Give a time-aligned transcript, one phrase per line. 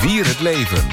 [0.00, 0.88] Vier het leven.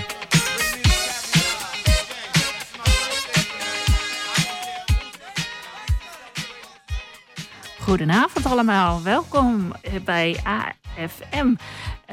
[7.79, 9.71] Goedenavond allemaal, welkom
[10.05, 11.55] bij AFM,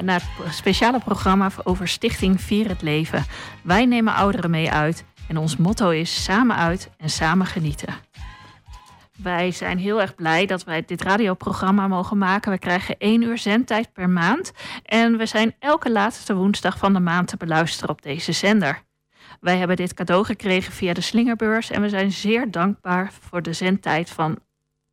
[0.02, 3.24] naar speciale programma over Stichting Vier het Leven.
[3.62, 7.94] Wij nemen ouderen mee uit en ons motto is samen uit en samen genieten.
[9.22, 12.50] Wij zijn heel erg blij dat wij dit radioprogramma mogen maken.
[12.52, 14.52] We krijgen één uur zendtijd per maand.
[14.84, 18.82] En we zijn elke laatste woensdag van de maand te beluisteren op deze zender.
[19.40, 21.70] Wij hebben dit cadeau gekregen via de Slingerbeurs.
[21.70, 24.38] En we zijn zeer dankbaar voor de zendtijd van,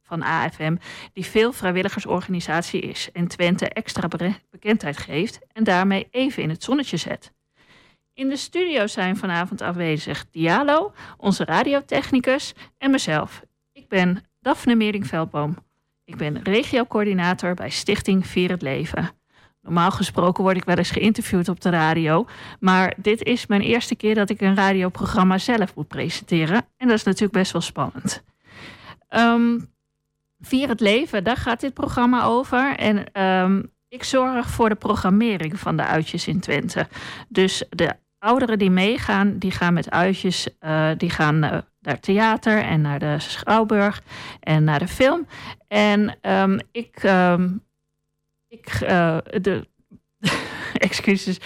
[0.02, 0.76] van AFM,
[1.14, 4.08] die veel vrijwilligersorganisatie is en Twente extra
[4.50, 7.34] bekendheid geeft en daarmee even in het zonnetje zet.
[8.14, 13.42] In de studio zijn vanavond aanwezig Dialo, onze radiotechnicus en mezelf.
[13.92, 15.58] Ben Daphne Meering-Veldboom.
[16.04, 19.10] Ik ben regiocoördinator bij Stichting Vier het Leven.
[19.62, 22.26] Normaal gesproken word ik wel eens geïnterviewd op de radio.
[22.60, 26.66] Maar dit is mijn eerste keer dat ik een radioprogramma zelf moet presenteren.
[26.78, 28.24] En dat is natuurlijk best wel spannend.
[29.10, 29.74] Um,
[30.40, 32.76] Vier het Leven, daar gaat dit programma over.
[32.76, 36.88] En um, ik zorg voor de programmering van de uitjes in Twente.
[37.30, 42.64] Dus de ouderen die meegaan, die gaan met uitjes, uh, die gaan uh, naar theater
[42.64, 44.02] en naar de Schouwburg
[44.40, 45.28] en naar de film.
[45.68, 47.64] En um, ik, um,
[48.48, 49.68] ik uh, de,
[50.74, 51.38] excuses,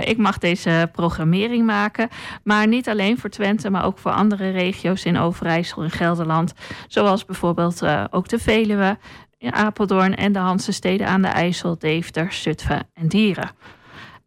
[0.00, 2.08] ik mag deze programmering maken.
[2.42, 6.52] Maar niet alleen voor Twente, maar ook voor andere regio's in Overijssel en Gelderland.
[6.88, 8.98] Zoals bijvoorbeeld ook de Veluwe,
[9.44, 13.50] in Apeldoorn en de Hansensteden aan de IJssel, Deventer, Zutphen en Dieren.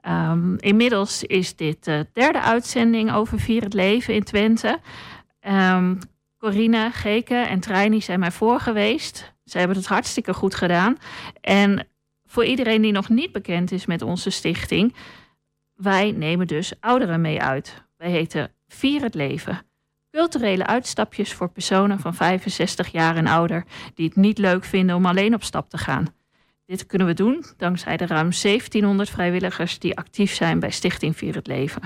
[0.07, 4.79] Um, inmiddels is dit de derde uitzending over Vier het Leven in Twente.
[5.49, 5.99] Um,
[6.37, 9.33] Corine, Geke en Treini zijn mij voor geweest.
[9.45, 10.97] Ze hebben het hartstikke goed gedaan.
[11.41, 11.87] En
[12.25, 14.95] voor iedereen die nog niet bekend is met onze stichting,
[15.75, 17.83] wij nemen dus ouderen mee uit.
[17.97, 19.61] Wij heten Vier het Leven.
[20.11, 23.63] Culturele uitstapjes voor personen van 65 jaar en ouder
[23.93, 26.05] die het niet leuk vinden om alleen op stap te gaan.
[26.65, 31.35] Dit kunnen we doen dankzij de ruim 1700 vrijwilligers die actief zijn bij Stichting Vier
[31.35, 31.81] het Leven.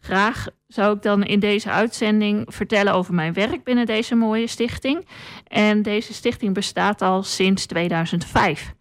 [0.00, 5.06] Graag zou ik dan in deze uitzending vertellen over mijn werk binnen deze mooie stichting.
[5.46, 8.74] En deze stichting bestaat al sinds 2005.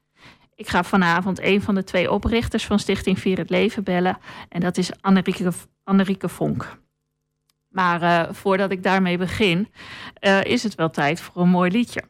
[0.56, 4.18] Ik ga vanavond een van de twee oprichters van Stichting Vier het Leven bellen.
[4.50, 5.52] En dat is Annerieke,
[5.84, 6.78] Annerieke Vonk.
[7.70, 9.72] Maar uh, voordat ik daarmee begin,
[10.22, 12.04] uh, is het wel tijd voor een mooi liedje.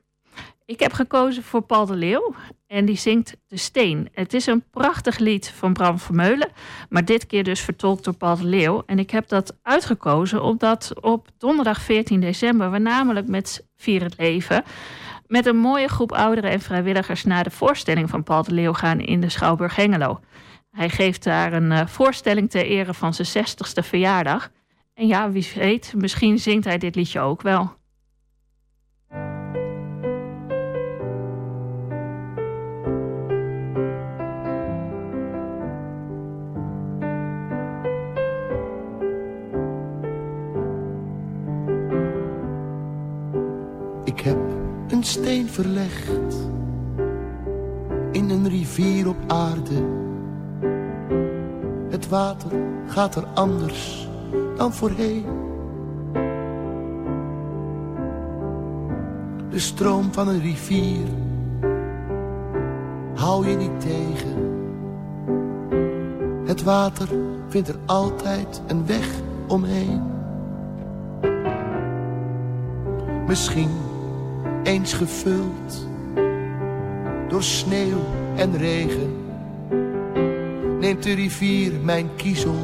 [0.67, 2.35] Ik heb gekozen voor Paul de Leeuw
[2.67, 4.09] en die zingt De Steen.
[4.11, 6.49] Het is een prachtig lied van Bram Vermeulen,
[6.89, 8.83] maar dit keer dus vertolkt door Paul de Leeuw.
[8.85, 14.17] En ik heb dat uitgekozen omdat op donderdag 14 december we namelijk met Vier het
[14.17, 14.63] Leven
[15.27, 18.99] met een mooie groep ouderen en vrijwilligers naar de voorstelling van Paul de Leeuw gaan
[18.99, 20.19] in de Schouwburg Hengelo.
[20.71, 24.51] Hij geeft daar een uh, voorstelling ter ere van zijn 60ste verjaardag.
[24.93, 27.73] En ja, wie weet, misschien zingt hij dit liedje ook wel.
[45.05, 46.35] Steen verlegd
[48.11, 49.83] in een rivier op aarde.
[51.89, 52.51] Het water
[52.87, 54.09] gaat er anders
[54.57, 55.25] dan voorheen.
[59.49, 61.07] De stroom van een rivier
[63.15, 64.33] hou je niet tegen.
[66.45, 67.07] Het water
[67.47, 69.09] vindt er altijd een weg
[69.47, 70.01] omheen.
[73.27, 73.84] Misschien
[74.65, 75.87] eens gevuld
[77.27, 77.99] door sneeuw
[78.35, 79.15] en regen,
[80.79, 82.55] neemt de rivier mijn kiezel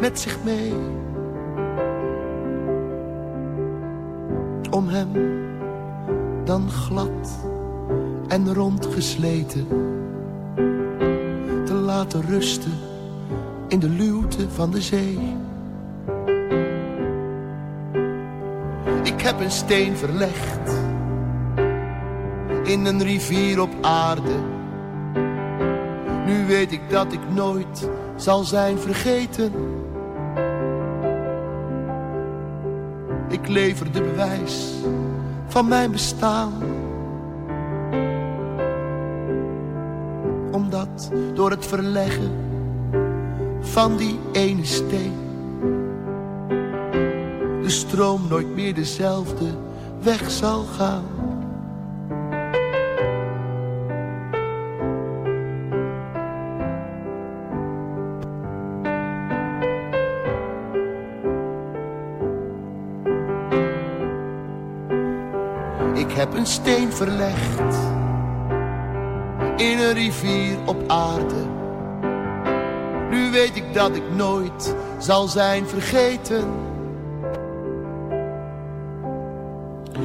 [0.00, 0.72] met zich mee.
[4.70, 5.08] Om hem
[6.44, 7.38] dan glad
[8.28, 9.66] en rondgesleten
[11.64, 12.78] te laten rusten
[13.68, 15.18] in de luwte van de zee.
[19.02, 20.79] Ik heb een steen verlegd
[22.70, 24.34] in een rivier op aarde.
[26.26, 29.52] Nu weet ik dat ik nooit zal zijn vergeten.
[33.28, 34.72] Ik lever de bewijs
[35.46, 36.52] van mijn bestaan.
[40.52, 42.30] Omdat door het verleggen
[43.60, 45.28] van die ene steen
[47.62, 49.46] de stroom nooit meer dezelfde
[50.02, 51.19] weg zal gaan.
[66.40, 67.74] Een steen verlegd
[69.56, 71.46] in een rivier op aarde.
[73.10, 76.44] Nu weet ik dat ik nooit zal zijn vergeten.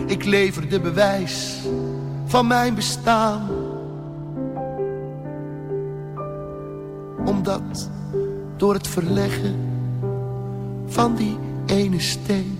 [0.06, 1.60] Ik lever de bewijs
[2.26, 3.50] van mijn bestaan.
[7.26, 7.90] Omdat
[8.58, 9.56] door het verleggen
[10.86, 12.60] van die ene steen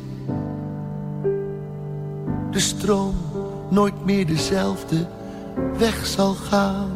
[2.52, 3.35] de stroom
[3.76, 5.08] nooit meer dezelfde
[5.78, 6.92] weg zal gaan.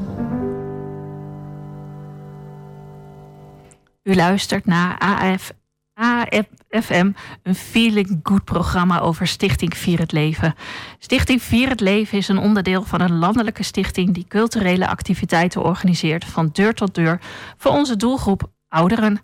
[4.04, 5.52] U luistert naar AF,
[5.94, 7.12] AFM,
[7.44, 10.56] een feeling good programma over Stichting Vier het Leven.
[11.00, 16.26] Stichting Vier het Leven is een onderdeel van een landelijke stichting die culturele activiteiten organiseert
[16.26, 17.22] van deur tot deur
[17.58, 19.22] voor onze doelgroep ouderen.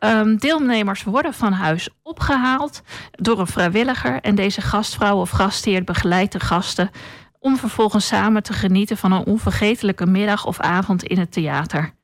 [0.00, 6.32] Um, deelnemers worden van huis opgehaald door een vrijwilliger en deze gastvrouw of gastheer begeleidt
[6.32, 6.90] de gasten
[7.38, 11.94] om vervolgens samen te genieten van een onvergetelijke middag of avond in het theater.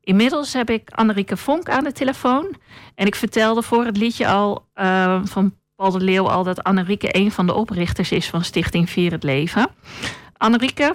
[0.00, 2.54] Inmiddels heb ik Annerieke Vonk aan de telefoon.
[2.94, 7.16] En ik vertelde voor het liedje al uh, van Paul de Leeuw al dat Annerieke
[7.16, 9.68] een van de oprichters is van Stichting Vier het Leven.
[10.36, 10.94] Annerieke,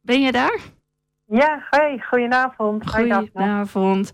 [0.00, 0.58] ben je daar?
[1.24, 2.90] Ja, hoi, goedenavond.
[2.90, 4.10] Goedenavond.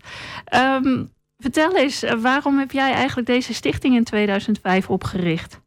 [0.55, 1.13] Um,
[1.43, 5.61] vertel eens, waarom heb jij eigenlijk deze stichting in 2005 opgericht?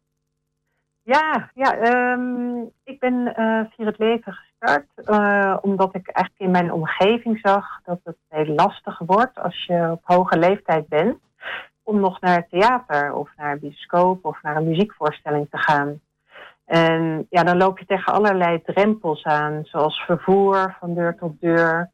[1.03, 1.69] Ja, ja
[2.13, 7.39] um, ik ben uh, Vier het Leven gestart uh, omdat ik eigenlijk in mijn omgeving
[7.41, 11.17] zag dat het heel lastig wordt als je op hoge leeftijd bent
[11.83, 15.99] om nog naar het theater of naar een bioscoop of naar een muziekvoorstelling te gaan.
[16.65, 21.89] En ja, dan loop je tegen allerlei drempels aan, zoals vervoer van deur tot deur.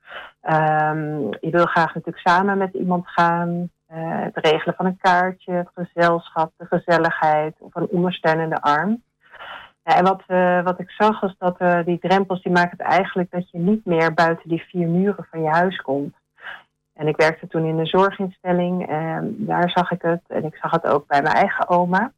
[0.50, 3.70] Um, je wil graag natuurlijk samen met iemand gaan.
[3.94, 9.04] Uh, het regelen van een kaartje, het gezelschap, de gezelligheid of een ondersteunende arm.
[9.84, 13.32] En wat, uh, wat ik zag was dat uh, die drempels die maken het eigenlijk
[13.32, 16.16] dat je niet meer buiten die vier muren van je huis komt.
[16.94, 20.22] En ik werkte toen in een zorginstelling en daar zag ik het.
[20.28, 22.12] En ik zag het ook bij mijn eigen oma.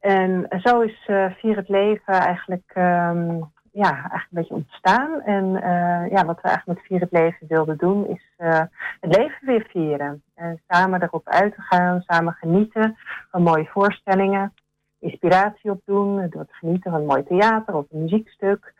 [0.00, 5.20] En zo is uh, Vier het Leven eigenlijk, um, ja, eigenlijk een beetje ontstaan.
[5.22, 8.60] En uh, ja, wat we eigenlijk met Vier het Leven wilden doen, is uh,
[9.00, 10.22] het leven weer vieren.
[10.34, 12.96] En samen erop uit te gaan, samen genieten
[13.30, 14.52] van mooie voorstellingen.
[14.98, 18.74] Inspiratie opdoen, door te genieten van een mooi theater of een muziekstuk.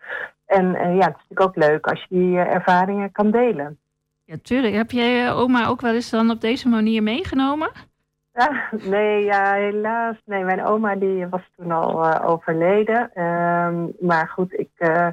[0.46, 3.78] En ja, het is natuurlijk ook leuk als je die ervaringen kan delen.
[4.24, 4.74] Ja, tuurlijk.
[4.74, 7.70] Heb jij oma ook wel eens dan op deze manier meegenomen?
[8.94, 10.16] Nee, ja, helaas.
[10.24, 13.22] Nee, mijn oma die was toen al uh, overleden.
[13.22, 15.08] Um, maar goed, ik uh,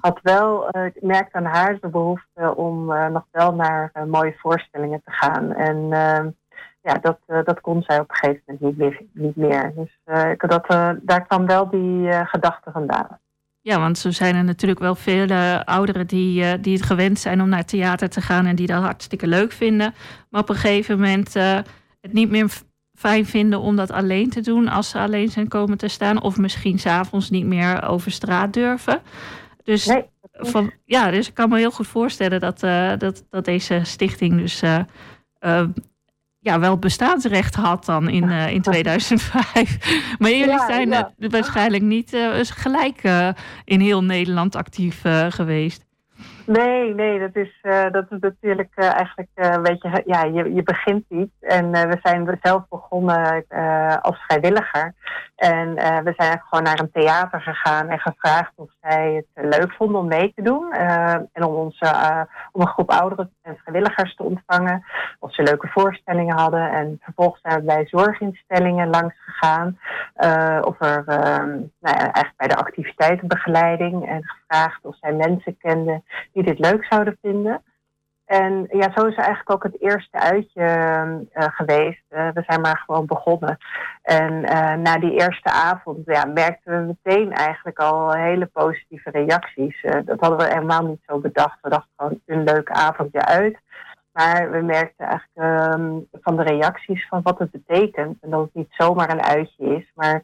[0.00, 5.02] had wel, uh, ik merkte aan haar de behoefte om nog wel naar mooie voorstellingen
[5.04, 5.52] te gaan.
[5.52, 6.28] En ehm,
[6.82, 9.02] ja, dat, dat kon zij op een gegeven moment niet meer.
[9.12, 9.72] Niet meer.
[9.74, 9.98] Dus
[10.36, 10.66] dat,
[11.02, 13.18] daar kwam wel die gedachte vandaan.
[13.60, 17.48] Ja, want zo zijn er natuurlijk wel vele ouderen die, die het gewend zijn om
[17.48, 19.94] naar theater te gaan en die dat hartstikke leuk vinden.
[20.30, 21.36] Maar op een gegeven moment
[22.04, 22.50] het niet meer
[22.98, 26.22] fijn vinden om dat alleen te doen als ze alleen zijn komen te staan.
[26.22, 29.02] Of misschien s'avonds niet meer over straat durven.
[29.62, 33.44] Dus, nee, van, ja, dus ik kan me heel goed voorstellen dat, uh, dat, dat
[33.44, 34.78] deze stichting dus uh,
[35.40, 35.64] uh,
[36.38, 39.78] ja, wel bestaansrecht had dan in, in 2005.
[40.18, 41.12] maar jullie ja, zijn ja.
[41.16, 43.02] waarschijnlijk niet gelijk
[43.64, 45.83] in heel Nederland actief geweest.
[46.46, 50.54] Nee, nee, dat is, uh, dat is natuurlijk uh, eigenlijk uh, een beetje, ja, je,
[50.54, 51.32] je begint iets.
[51.40, 53.44] En we zijn zelf begonnen
[54.00, 54.94] als vrijwilliger.
[55.36, 55.74] En
[56.04, 60.06] we zijn gewoon naar een theater gegaan en gevraagd of zij het leuk vonden om
[60.06, 60.72] mee te doen.
[60.72, 61.78] en om, ons,
[62.52, 64.84] om een groep ouderen en vrijwilligers te ontvangen.
[65.18, 66.70] Of ze leuke voorstellingen hadden.
[66.70, 69.78] En vervolgens zijn we bij zorginstellingen langs gegaan.
[70.62, 74.08] of er, nou ja, eigenlijk bij de activiteitenbegeleiding.
[74.08, 74.24] En
[74.82, 77.62] of zij mensen kenden die dit leuk zouden vinden.
[78.24, 82.04] En ja, zo is eigenlijk ook het eerste uitje uh, geweest.
[82.10, 83.56] Uh, we zijn maar gewoon begonnen.
[84.02, 89.82] En uh, na die eerste avond ja, merkten we meteen eigenlijk al hele positieve reacties.
[89.82, 91.58] dat hadden we helemaal niet zo bedacht.
[91.62, 93.58] We dachten gewoon een leuk avondje uit.
[94.12, 98.16] Maar we merkten eigenlijk um, van de reacties van wat het betekent.
[98.20, 100.22] En dat het niet zomaar een uitje is, maar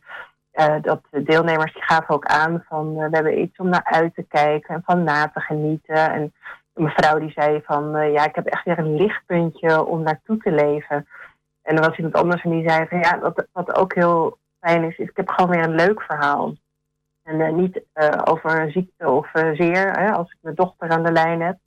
[0.54, 3.84] uh, dat de deelnemers die gaven ook aan van uh, we hebben iets om naar
[3.84, 6.10] uit te kijken en van na te genieten.
[6.12, 6.32] En
[6.74, 10.36] een mevrouw die zei van uh, ja, ik heb echt weer een lichtpuntje om naartoe
[10.36, 11.08] te leven.
[11.62, 14.84] En er was iemand anders en die zei van ja, wat, wat ook heel fijn
[14.84, 16.54] is, is ik heb gewoon weer een leuk verhaal.
[17.22, 17.82] En niet
[18.24, 21.58] over ziekte of zeer, hè, als ik mijn dochter aan de lijn heb.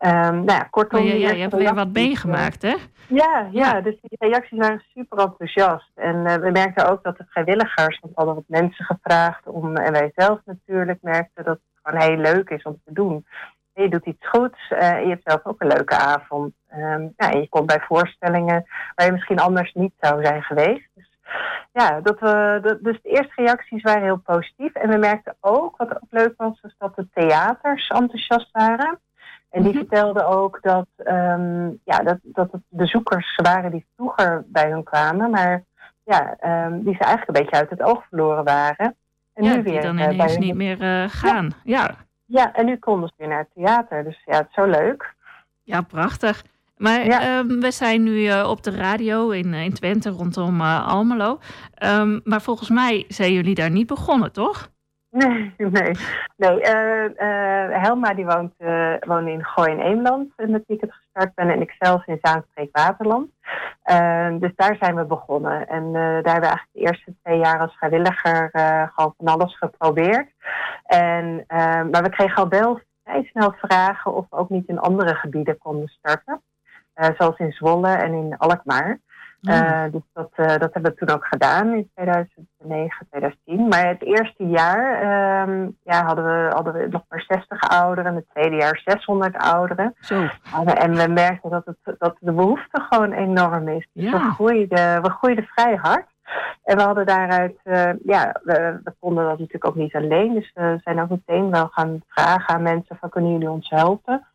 [0.00, 1.00] Um, nou ja, kortom.
[1.00, 2.74] Oh, ja, je hebt weer wat meegemaakt, hè?
[3.08, 5.90] Ja, ja, dus die reacties waren super enthousiast.
[5.94, 9.76] En uh, we merkten ook dat de vrijwilligers, want we hadden wat mensen gevraagd om,
[9.76, 13.26] en wij zelf natuurlijk merkten dat het gewoon heel leuk is om te doen.
[13.72, 16.54] je doet iets goeds, uh, je hebt zelf ook een leuke avond.
[16.74, 20.88] Um, ja, en je komt bij voorstellingen waar je misschien anders niet zou zijn geweest.
[20.94, 21.10] Dus
[21.72, 24.74] ja, dat we, dat, dus de eerste reacties waren heel positief.
[24.74, 28.98] En we merkten ook, wat ook leuk was, is dat de theaters enthousiast waren.
[29.56, 34.44] En die mm vertelden ook dat, um, ja, dat, dat het bezoekers waren die vroeger
[34.46, 35.64] bij hun kwamen, maar
[36.04, 36.36] ja,
[36.66, 38.96] um, die ze eigenlijk een beetje uit het oog verloren waren.
[39.34, 41.50] En ja, nu weer dan uh, ineens niet meer uh, gaan.
[41.64, 41.82] Ja.
[41.82, 41.94] ja.
[42.24, 42.52] Ja.
[42.52, 44.04] en nu konden ze weer naar het theater.
[44.04, 45.14] Dus ja, het is zo leuk.
[45.62, 46.44] Ja, prachtig.
[46.76, 47.38] Maar ja.
[47.38, 51.38] um, we zijn nu uh, op de radio in, in Twente rondom Almelo.
[52.24, 54.68] maar volgens mij zijn jullie daar niet begonnen, toch?
[55.24, 55.92] Nee, nee.
[56.36, 60.80] nee uh, uh, Helma die woont, uh, woont in Gooi in Eemland, met wie ik
[60.80, 61.50] het gestart ben.
[61.50, 63.30] En ik zelf in Zaanstreek Waterland.
[64.40, 65.68] dus daar zijn we begonnen.
[65.68, 68.50] En daar hebben we eigenlijk de eerste twee jaar als vrijwilliger
[68.94, 70.28] gewoon van alles geprobeerd.
[70.84, 71.44] En,
[71.90, 75.58] maar we kregen al wel vrij snel vragen of we ook niet in andere gebieden
[75.58, 76.42] konden starten.
[76.94, 79.00] zoals in Zwolle en in Alkmaar.
[79.42, 83.68] Uh, dus dat, uh, dat hebben we toen ook gedaan in 2009, 2010.
[83.68, 88.14] Maar het eerste jaar um, ja, hadden, we, hadden we nog maar 60 ouderen.
[88.14, 89.94] Het tweede jaar 600 ouderen.
[90.00, 90.26] Zo.
[90.64, 93.88] En we merkten dat, het, dat de behoefte gewoon enorm is.
[93.92, 94.10] Dus ja.
[94.10, 96.06] we, groeiden, we groeiden vrij hard.
[96.64, 100.34] En we hadden daaruit, uh, ja, we, we, konden dat natuurlijk ook niet alleen.
[100.34, 104.26] Dus we zijn ook meteen wel gaan vragen aan mensen van kunnen jullie ons helpen?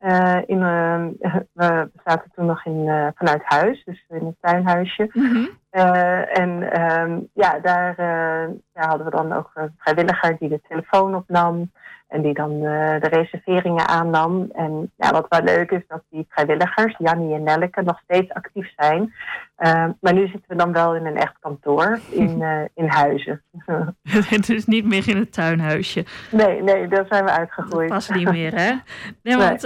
[0.00, 1.06] Uh, in, uh,
[1.52, 5.08] we zaten toen nog in, uh, vanuit huis, dus in een tuinhuisje.
[5.12, 5.48] -hmm.
[5.70, 7.94] En um, ja, daar
[8.74, 11.70] ja, hadden we dan ook een vrijwilliger die de telefoon opnam.
[12.08, 14.50] En die dan de reserveringen aannam.
[14.52, 18.72] En ja, wat wel leuk is, dat die vrijwilligers, Jannie en Nelleke, nog steeds actief
[18.76, 19.14] zijn.
[20.00, 22.42] maar nu zitten we dan wel in een echt kantoor in,
[22.74, 23.42] in huizen.
[24.46, 26.04] dus niet meer in het tuinhuisje.
[26.30, 27.88] Nee, nee, daar zijn we uitgegroeid.
[27.88, 28.72] Dat past niet meer, hè?
[29.22, 29.62] Nee, want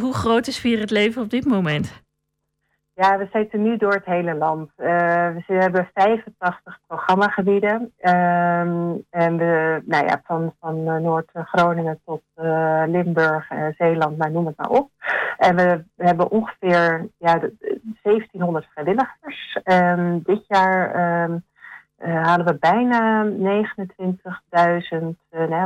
[0.00, 2.06] hoe groot is Vier het Leven op dit moment?
[3.00, 4.70] Ja, we zitten nu door het hele land.
[4.76, 4.86] Uh,
[5.46, 7.80] we hebben 85 programmagebieden.
[7.80, 14.56] Um, en we, nou ja, van, van Noord-Groningen tot uh, Limburg, Zeeland, maar noem het
[14.56, 14.90] maar op.
[15.36, 17.40] En we, we hebben ongeveer ja,
[18.02, 19.58] 1700 vrijwilligers.
[19.64, 20.90] Um, dit jaar
[21.22, 21.44] um,
[21.96, 23.32] halen we bijna 29.000,
[25.30, 25.64] uh,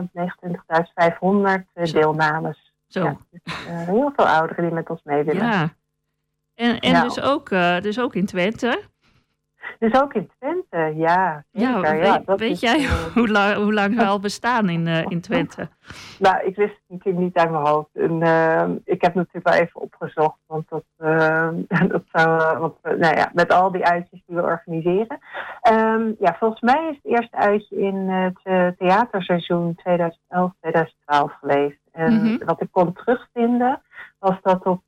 [1.74, 2.72] 29.500 deelnames.
[2.86, 3.04] Zo.
[3.04, 5.46] Ja, dus, heel veel ouderen die met ons mee willen.
[5.46, 5.68] Ja.
[6.62, 8.80] En, en dus, ook, uh, dus ook in Twente?
[9.78, 11.44] Dus ook in Twente, ja.
[11.50, 14.68] Ja, weet, ja, dat weet is, jij uh, hoe, lang, hoe lang we al bestaan
[14.68, 15.68] in, uh, in Twente?
[16.18, 17.88] Nou, ik wist het natuurlijk niet uit mijn hoofd.
[17.94, 20.84] En, uh, ik heb natuurlijk wel even opgezocht, want dat,
[21.88, 25.18] dat zou, want, nou ja, met al die uitjes die we organiseren.
[25.72, 29.94] Um, ja, volgens mij is het eerste uitje in het theaterseizoen 2011-2012
[31.40, 31.80] geweest.
[31.92, 32.38] En mm -hmm.
[32.44, 33.82] wat ik kon terugvinden,
[34.18, 34.82] was dat op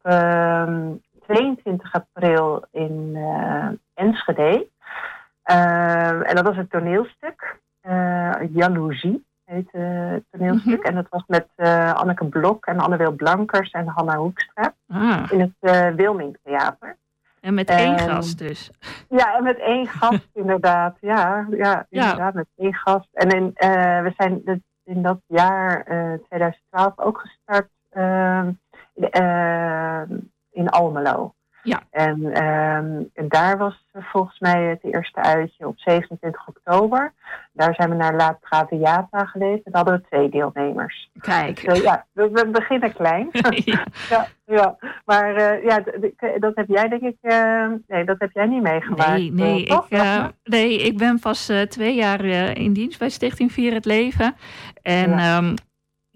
[1.27, 4.67] 22 april in uh, Enschede.
[5.51, 7.59] Uh, en dat was een toneelstuk.
[7.83, 10.67] Uh, Jaloezie heet het toneelstuk.
[10.67, 10.85] Mm -hmm.
[10.85, 11.47] En dat was met
[11.95, 14.75] Anneke Blok en Anne Wil Blankers en Hanna Hoekstra.
[14.89, 15.23] Ah.
[15.31, 16.97] In het Wilming Theater.
[17.41, 18.71] En met één um, gast dus.
[19.09, 20.97] Ja, en met één gast inderdaad.
[21.01, 22.31] Ja, ja, inderdaad, ja.
[22.35, 23.09] met één gast.
[23.13, 23.53] En in,
[24.03, 25.85] we zijn in dat jaar
[26.29, 27.69] 2012 ook gestart
[30.55, 31.35] in Almelo.
[31.65, 31.83] Ja.
[31.91, 37.13] En, um, en daar was volgens mij het eerste uitje op 27 oktober.
[37.53, 41.11] Daar zijn we naar La Traviata geweest en hadden we twee deelnemers.
[41.21, 41.65] Kijk.
[41.65, 43.29] Dus, ja, we, we, beginnen klein.
[43.65, 43.85] ja.
[44.09, 44.77] ja, ja.
[45.05, 45.85] Maar uh, ja,
[46.39, 49.11] dat heb jij denk ik, uh, nee, dat heb jij niet meegemaakt.
[49.11, 52.25] Nee, nee, uh, ik, nee ik ben pas twee jaar
[52.57, 54.35] in dienst bij Stichting Vier het Leven.
[54.83, 55.39] En ja.
[55.39, 55.55] um,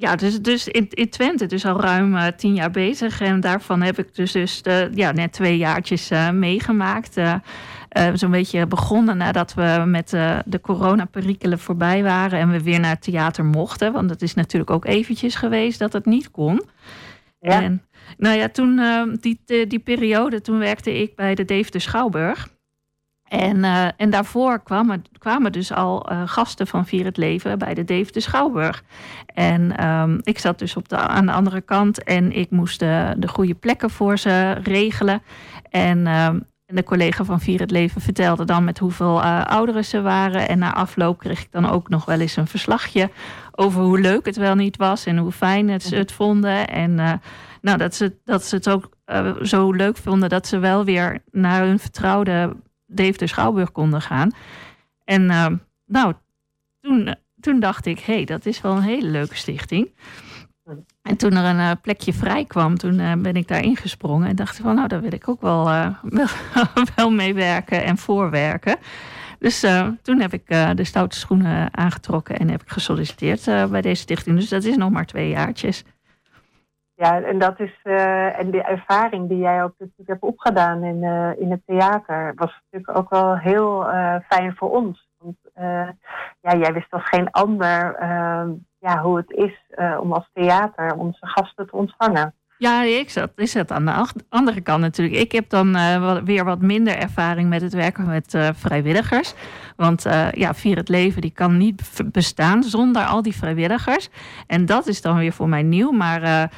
[0.00, 3.20] ja, dus, dus in, in Twente dus al ruim uh, tien jaar bezig.
[3.20, 7.20] En daarvan heb ik dus, dus uh, ja, net twee jaartjes uh, meegemaakt.
[8.14, 10.10] Zo'n beetje begonnen nadat we met
[10.44, 12.38] de coronaperikelen voorbij waren...
[12.38, 13.92] en we weer naar het theater mochten.
[13.92, 16.62] Want het is natuurlijk ook eventjes geweest dat het niet kon.
[17.40, 17.62] Ja.
[17.62, 17.82] En
[18.16, 18.80] nou ja, toen
[19.20, 22.48] die, die periode, toen werkte ik bij de Deventer Schouwburg...
[23.28, 27.74] En, uh, en daarvoor kwamen, kwamen dus al uh, gasten van Vier het Leven bij
[27.74, 28.82] de Deventer Schouwburg.
[29.34, 33.14] En um, ik zat dus op de, aan de andere kant en ik moest de,
[33.18, 35.22] de goede plekken voor ze regelen.
[35.70, 39.84] En um, en de collega van Vier het Leven vertelde dan met hoeveel uh, ouderen
[39.84, 40.48] ze waren.
[40.48, 43.10] En na afloop kreeg ik dan ook nog wel eens een verslagje
[43.52, 46.68] over hoe leuk het wel niet was en hoe fijn het, ze het vonden.
[46.68, 46.94] En
[47.60, 48.90] nou, dat, ze, dat ze het ook
[49.42, 52.56] zo leuk vonden dat ze wel weer naar hun vertrouwde
[52.88, 54.30] Deventer Schouwburg konden gaan.
[55.04, 55.26] En
[55.86, 56.14] nou,
[56.80, 59.90] toen, toen dacht ik, hé, hey, dat is wel een hele leuke stichting.
[61.02, 64.36] En toen er een uh, plekje vrij kwam, toen uh, ben ik daar ingesprongen en
[64.36, 65.64] dacht ik van nou, daar wil ik ook wel,
[66.18, 66.28] wel,
[66.94, 67.18] wel
[67.66, 68.76] en voorwerken.
[69.38, 69.64] Dus
[70.02, 74.36] toen heb ik de stoute schoenen aangetrokken en heb ik gesolliciteerd bij deze stichting.
[74.36, 75.84] Dus dat is nog maar twee jaartjes.
[77.00, 81.02] Ja, en dat is en de ervaring die jij ook natuurlijk hebt opgedaan in,
[81.38, 83.84] in het theater, was natuurlijk ook wel heel
[84.28, 85.08] fijn voor ons.
[85.18, 85.36] Want
[86.40, 87.96] ja, jij wist als geen ander
[88.78, 92.34] ja, hoe het is om als theater onze gasten te ontvangen.
[92.58, 95.20] Ja, ik zat, is het aan de andere kant natuurlijk.
[95.20, 99.34] Ik heb dan uh, weer wat minder ervaring met het werken met uh, vrijwilligers.
[99.76, 104.08] Want ja, Vier het Leven die kan niet bestaan zonder al die vrijwilligers.
[104.46, 105.90] En dat is dan weer voor mij nieuw.
[105.90, 106.50] Maar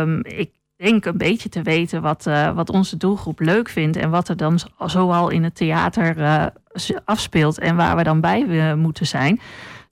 [0.00, 2.24] um, ik denk een beetje te weten wat,
[2.54, 3.96] wat onze doelgroep leuk vindt.
[3.96, 6.16] En wat er dan zoal in het theater
[7.04, 9.40] afspeelt en waar we dan bij moeten zijn.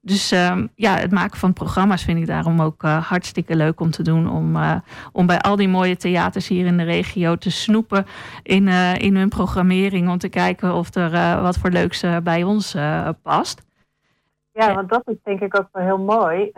[0.04, 3.90] Dus uh, ja, het maken van programma's vind ik daarom ook uh, hartstikke leuk om
[3.90, 4.30] te doen.
[4.30, 4.76] Om, uh,
[5.12, 8.06] om bij al die mooie theaters hier in de regio te snoepen
[8.42, 10.08] in, uh, in hun programmering.
[10.08, 12.76] Om te kijken of er wat voor leuks bij ons
[13.22, 13.62] past.
[14.52, 16.50] Ja, want dat is denk ik ook wel heel mooi.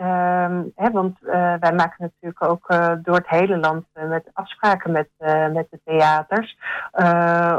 [0.75, 1.17] Hè, want
[1.59, 2.67] wij maken natuurlijk ook
[3.03, 5.09] door het hele land met afspraken met,
[5.53, 6.57] met de theaters.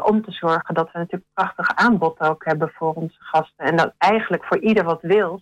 [0.02, 3.64] om te zorgen dat we natuurlijk prachtig aanbod ook hebben voor onze gasten.
[3.64, 5.40] En dat eigenlijk voor ieder wat wil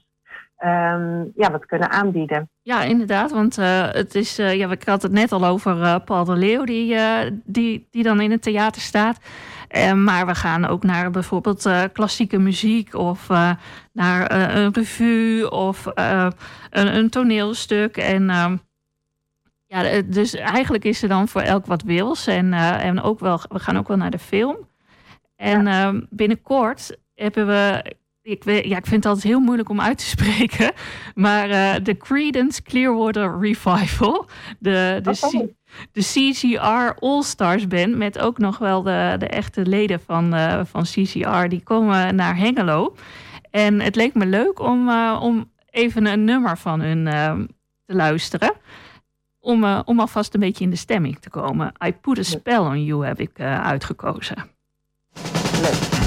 [0.65, 2.51] um, ja, wat kunnen aanbieden.
[2.63, 3.31] Ja, inderdaad.
[3.31, 6.37] Want uh, het is, uh, ja, ik had het net al over uh, Paul de
[6.37, 6.97] Leeuw, die,
[7.45, 9.19] die, die dan in het theater staat.
[9.95, 13.29] maar we gaan ook naar bijvoorbeeld klassieke muziek of
[13.93, 17.97] naar een revue of een, een, toneelstuk.
[17.97, 18.57] En ehm,
[19.67, 22.26] ja, dus eigenlijk is er dan voor elk wat wils.
[22.26, 24.57] En, en ook wel, we gaan ook wel naar de film.
[25.37, 25.87] En ja.
[25.87, 27.95] Ehm, binnenkort hebben we
[28.26, 30.73] ik, weet, ja, ik vind het altijd heel moeilijk om uit te spreken.
[31.15, 34.26] Maar uh, de Credence Clearwater Revival.
[34.58, 35.49] De, de, oh.
[35.93, 37.97] de CCR All-Stars Band.
[37.97, 41.49] Met ook nog wel de, de echte leden van, uh, van CCR.
[41.49, 42.97] Die komen naar Hengelo.
[43.50, 47.04] En het leek me leuk om, uh, om even een nummer van hun
[47.86, 48.52] te luisteren.
[49.39, 51.73] Om, om alvast een beetje in de stemming te komen.
[51.86, 54.36] I Put a Spell on You heb ik uitgekozen.
[55.62, 56.05] Leuk.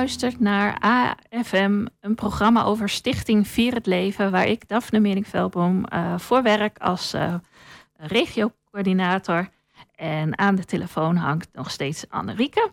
[0.00, 6.18] Luistert naar AFM, een programma over Stichting Vier het Leven, waar ik, Daphne Mening-Velboom, uh,
[6.18, 7.34] voor werk als uh,
[7.96, 9.48] regiocoördinator.
[9.94, 12.72] En aan de telefoon hangt nog steeds Annerieke.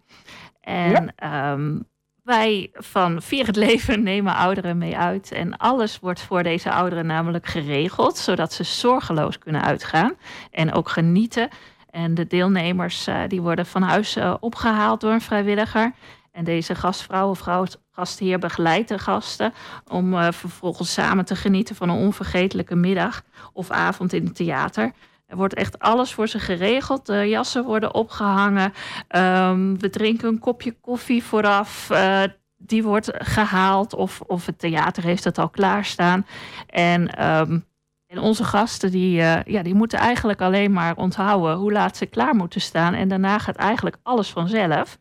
[0.61, 1.79] En ehm,
[2.23, 5.31] wij van Vier het Leven nemen ouderen mee uit.
[5.31, 10.13] En alles wordt voor deze ouderen namelijk geregeld, zodat ze zorgeloos kunnen uitgaan
[10.51, 11.49] en ook genieten.
[11.89, 15.93] En de deelnemers uh, die worden van huis uh, opgehaald door een vrijwilliger.
[16.37, 17.43] En deze gastvrouw of
[17.91, 19.53] gastheer begeleidt de gasten
[19.87, 23.23] om uh, vervolgens samen te genieten van een onvergetelijke middag
[23.53, 24.91] of avond in het theater.
[25.25, 27.05] Er wordt echt alles voor ze geregeld.
[27.05, 28.73] De jassen worden opgehangen.
[29.15, 31.89] Um, we drinken een kopje koffie vooraf.
[31.91, 32.23] Uh,
[32.57, 36.25] die wordt gehaald of, of het theater heeft het al klaarstaan.
[36.67, 37.65] En, um,
[38.07, 42.05] en onze gasten die, uh, ja, die moeten eigenlijk alleen maar onthouden hoe laat ze
[42.05, 42.93] klaar moeten staan.
[42.93, 44.97] En daarna gaat eigenlijk alles vanzelf.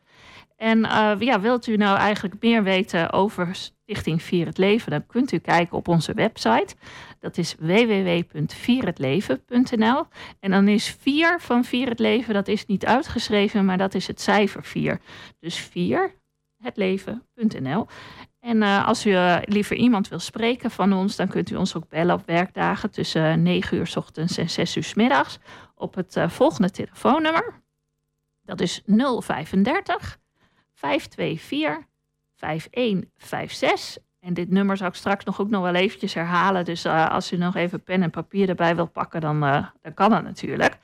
[0.57, 5.07] En uh, ja, wilt u nou eigenlijk meer weten over Stichting Vier het Leven, dan
[5.07, 6.75] kunt u kijken op onze website.
[7.21, 10.07] Dat is www.vierhetleven.nl.
[10.40, 14.07] En dan is 4 van Vier het Leven, dat is niet uitgeschreven, maar dat is
[14.07, 15.01] het cijfer 4.
[15.40, 16.14] Dus 4,
[16.62, 17.87] hetleven.nl.
[18.40, 21.77] En uh, als u uh, liever iemand wil spreken van ons, dan kunt u ons
[21.77, 25.38] ook bellen op werkdagen tussen 9 uur s ochtends en 6 uur s middags
[25.75, 27.62] op het volgende telefoonnummer.
[28.42, 30.19] Dat is 035
[30.76, 31.86] 524
[32.36, 34.04] 5156.
[34.20, 36.64] En dit nummer zal ik straks nog ook nog wel eventjes herhalen.
[36.64, 39.94] Dus uh, als u nog even pen en papier erbij wilt pakken, dan, uh, dan
[39.94, 40.76] kan dat natuurlijk.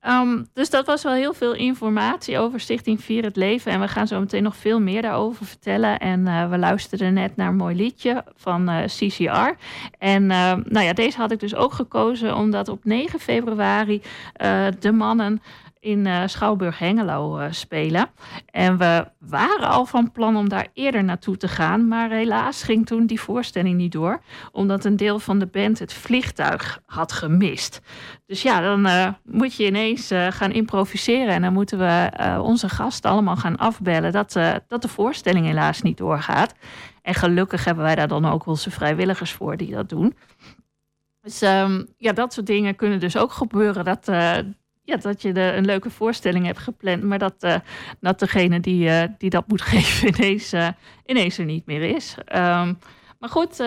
[0.00, 3.72] Um, dus dat was wel heel veel informatie over Stichting Vier het Leven.
[3.72, 5.98] En we gaan zo meteen nog veel meer daarover vertellen.
[5.98, 9.50] En uh, we luisterden net naar een mooi liedje van CCR.
[9.98, 14.02] En nou ja, deze had ik dus ook gekozen omdat op 9 februari
[14.78, 15.42] de mannen
[15.84, 18.06] in uh, Schouwburg Hengelo uh, spelen.
[18.50, 21.88] En we waren al van plan om daar eerder naartoe te gaan.
[21.88, 24.22] Maar helaas ging toen die voorstelling niet door.
[24.52, 27.80] Omdat een deel van de band het vliegtuig had gemist.
[28.26, 31.34] Dus ja, dan uh, moet je ineens gaan improviseren.
[31.34, 34.32] En dan moeten we onze gasten allemaal gaan afbellen dat,
[34.68, 36.54] dat de voorstelling helaas niet doorgaat.
[37.02, 40.16] En gelukkig hebben wij daar dan ook onze vrijwilligers voor die dat doen.
[41.20, 43.84] Dus um, ja, dat soort dingen kunnen dus ook gebeuren.
[43.84, 44.08] Dat,
[44.84, 47.56] ja, dat je een leuke voorstelling hebt gepland, maar dat, uh,
[48.00, 50.68] dat degene die, uh, die dat moet geven ineens, uh,
[51.06, 52.16] ineens er niet meer is.
[52.34, 52.78] Um,
[53.18, 53.62] maar goed,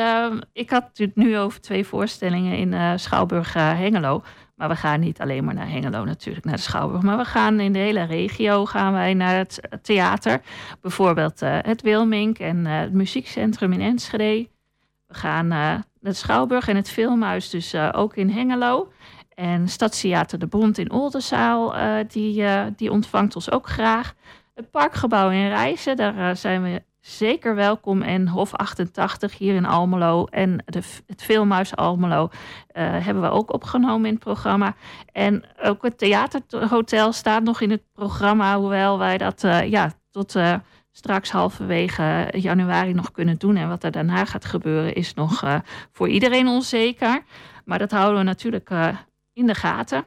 [0.54, 4.24] ik had het nu over twee voorstellingen in Schouwburg Hengelo.
[4.56, 7.02] Maar we gaan niet alleen maar naar Hengelo natuurlijk, naar de Schouwburg.
[7.02, 10.42] Maar we gaan in de hele regio gaan wij naar het theater.
[10.82, 14.50] Bijvoorbeeld het Wilmink en het muziekcentrum in Enschede.
[15.08, 18.92] We gaan naar de Schouwburg en het Filmhuis dus ook in Hengelo.
[19.38, 24.14] En Stadstheater De Bond in Oldenzaal, uh, die, uh, die ontvangt ons ook graag.
[24.54, 28.02] Het Parkgebouw in Rijssen, daar uh, zijn we zeker welkom.
[28.02, 32.30] En Hof 88 hier in Almelo en de, het Filmhuis Almelo
[32.74, 34.76] hebben we ook opgenomen in het programma.
[35.12, 40.36] En ook het Theaterhotel staat nog in het programma, hoewel wij dat ja, tot
[40.92, 43.56] straks halverwege januari nog kunnen doen.
[43.56, 47.24] En wat er daarna gaat gebeuren is nog voor iedereen onzeker.
[47.66, 48.70] Maar dat houden we natuurlijk
[49.38, 50.06] in de gaten.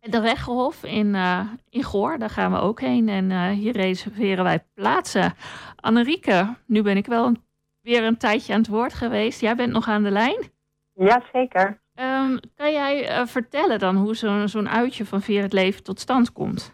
[0.00, 3.08] De Weggehof in, uh, in Goor, daar gaan we ook heen.
[3.08, 5.34] En uh, hier reserveren wij plaatsen.
[5.76, 7.42] Annerieke, nu ben ik wel een,
[7.80, 9.40] weer een tijdje aan het woord geweest.
[9.40, 10.50] Jij bent nog aan de lijn?
[10.94, 11.80] Ja, zeker.
[11.94, 16.00] Um, kan jij uh, vertellen dan hoe zo'n zo'n uitje van Veer het Leven tot
[16.00, 16.73] stand komt?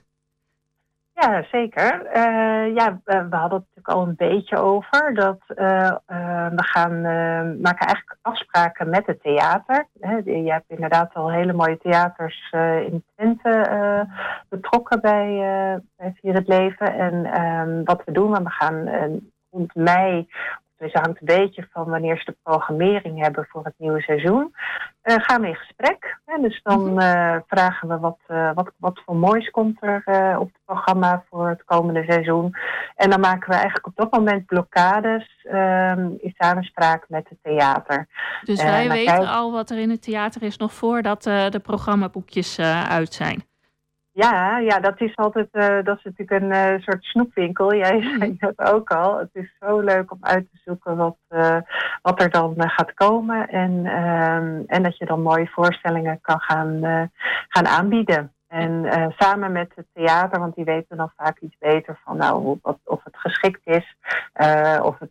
[1.21, 2.07] Ja, zeker.
[2.17, 5.15] Uh, ja, we hadden het natuurlijk al een beetje over.
[5.15, 5.67] Dat uh,
[6.09, 7.01] uh, we gaan
[7.61, 9.87] maken eigenlijk afspraken met het theater.
[10.25, 12.51] Je hebt inderdaad al hele mooie theaters
[12.87, 14.07] in Twente
[14.49, 15.27] betrokken bij,
[15.97, 16.95] bij Vier het Leven.
[16.95, 18.89] En ehm, wat we doen, we gaan
[19.51, 20.29] rond mei
[20.81, 24.55] dus dat hangt een beetje van wanneer ze de programmering hebben voor het nieuwe seizoen.
[25.03, 26.19] Uh, gaan we in gesprek.
[26.25, 26.43] Hè?
[26.43, 30.03] Dus dan uh, vragen we wat, uh, wat, wat voor moois komt er
[30.39, 32.55] op het programma voor het komende seizoen.
[32.97, 38.07] En dan maken we eigenlijk op dat moment blokkades ehm, in samenspraak met het theater.
[38.45, 43.13] Dus wij weten al wat er in het theater is nog voordat de programmaboekjes uit
[43.13, 43.50] zijn.
[44.13, 47.75] Ja, ja, dat is altijd, uh, dat is natuurlijk een uh, soort snoepwinkel.
[47.85, 49.19] Jij zei dat ook al.
[49.19, 51.57] Het is zo leuk om uit te zoeken wat, uh,
[52.03, 53.49] wat er dan gaat komen.
[53.49, 56.81] En, ehm, en dat je dan mooie voorstellingen kan gaan,
[57.49, 58.33] gaan aanbieden.
[58.49, 62.79] En samen met het theater, want die weten dan vaak iets beter van nou, wat,
[62.85, 63.97] of het geschikt is,
[64.83, 65.11] of het,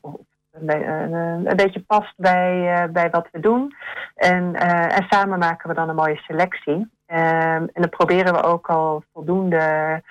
[0.00, 0.27] of
[0.66, 3.74] een, beetje past bij, bij wat we doen.
[4.14, 6.74] En, en samen maken we dan een mooie selectie.
[6.74, 10.02] Um, en dan proberen we ook al voldoende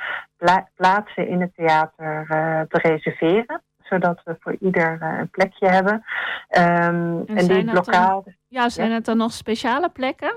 [0.75, 2.25] plaatsen in het theater
[2.69, 5.93] te reserveren zodat we voor ieder een plekje hebben.
[5.93, 8.23] Um, en, en die lokaal.
[8.47, 10.35] ja, zijn het dan nog speciale plekken?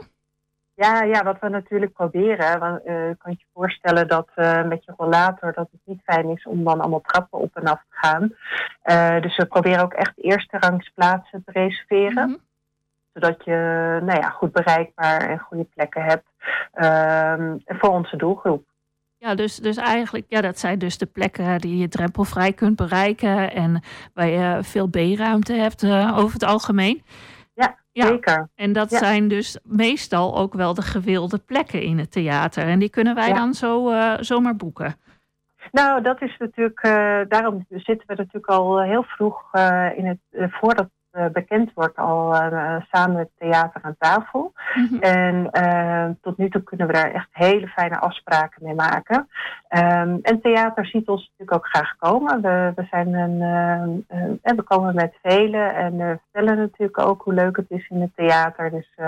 [0.80, 2.58] Ja, ja, wat we natuurlijk proberen.
[2.58, 6.28] Want, uh, kan je je voorstellen dat uh, met je rollator dat het niet fijn
[6.28, 8.34] is om dan allemaal trappen op en af te gaan.
[8.84, 12.26] Uh, dus we proberen ook echt eerste rangsplaatsen te reserveren.
[12.26, 12.40] Mm -hmm.
[13.12, 13.52] Zodat je
[14.02, 16.26] nou ja, goed bereikbaar en goede plekken hebt
[16.72, 18.64] ehm, voor onze doelgroep.
[19.18, 23.52] Ja, dus, dus eigenlijk, ja, dat zijn dus de plekken die je drempelvrij kunt bereiken
[23.52, 23.82] en
[24.14, 27.02] waar je veel B-ruimte hebt over het algemeen.
[27.92, 28.48] Ja, zeker.
[28.54, 32.64] En dat zijn dus meestal ook wel de gewilde plekken in het theater.
[32.64, 34.94] En die kunnen wij dan zo uh, zomaar boeken.
[35.72, 40.50] Nou, dat is natuurlijk, uh, daarom zitten we natuurlijk al heel vroeg uh, in het,
[40.52, 40.88] voordat
[41.32, 44.52] bekend wordt al uh, samen met theater aan tafel.
[44.74, 45.00] Mm -hmm.
[45.00, 49.28] En uh, tot nu toe kunnen we daar echt hele fijne afspraken mee maken.
[49.68, 52.40] Um, en theater ziet ons natuurlijk ook graag komen.
[52.40, 53.40] We, we, zijn een,
[54.42, 58.00] en we komen met velen en we vertellen natuurlijk ook hoe leuk het is in
[58.00, 58.70] het theater.
[58.70, 58.98] Dus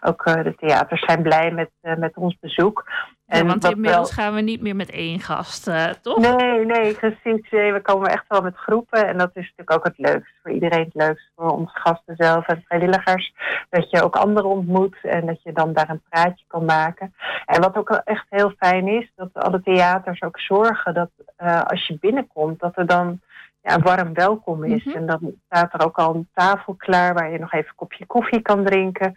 [0.00, 2.84] ook de theaters zijn blij met, met ons bezoek.
[3.32, 4.24] En want inmiddels wel...
[4.24, 6.18] gaan we niet meer met één gast, uh, toch?
[6.18, 7.50] Nee, nee, precies.
[7.50, 9.06] We komen echt wel met groepen.
[9.06, 10.32] En dat is natuurlijk ook het leukste.
[10.42, 11.30] Voor iedereen het leukste.
[11.36, 13.34] Voor onze gasten zelf en vrijwilligers.
[13.70, 14.96] Dat je ook anderen ontmoet.
[15.02, 17.14] En dat je dan daar een praatje kan maken.
[17.46, 19.12] En wat ook echt heel fijn is.
[19.16, 21.10] Dat alle theaters ook zorgen dat
[21.42, 22.60] uh, als je binnenkomt.
[22.60, 23.20] Dat er dan
[23.62, 24.84] ja, een warm welkom is.
[24.84, 25.00] Mm -hmm.
[25.00, 27.14] En dan staat er ook al een tafel klaar.
[27.14, 29.14] Waar je nog even een kopje koffie kan drinken.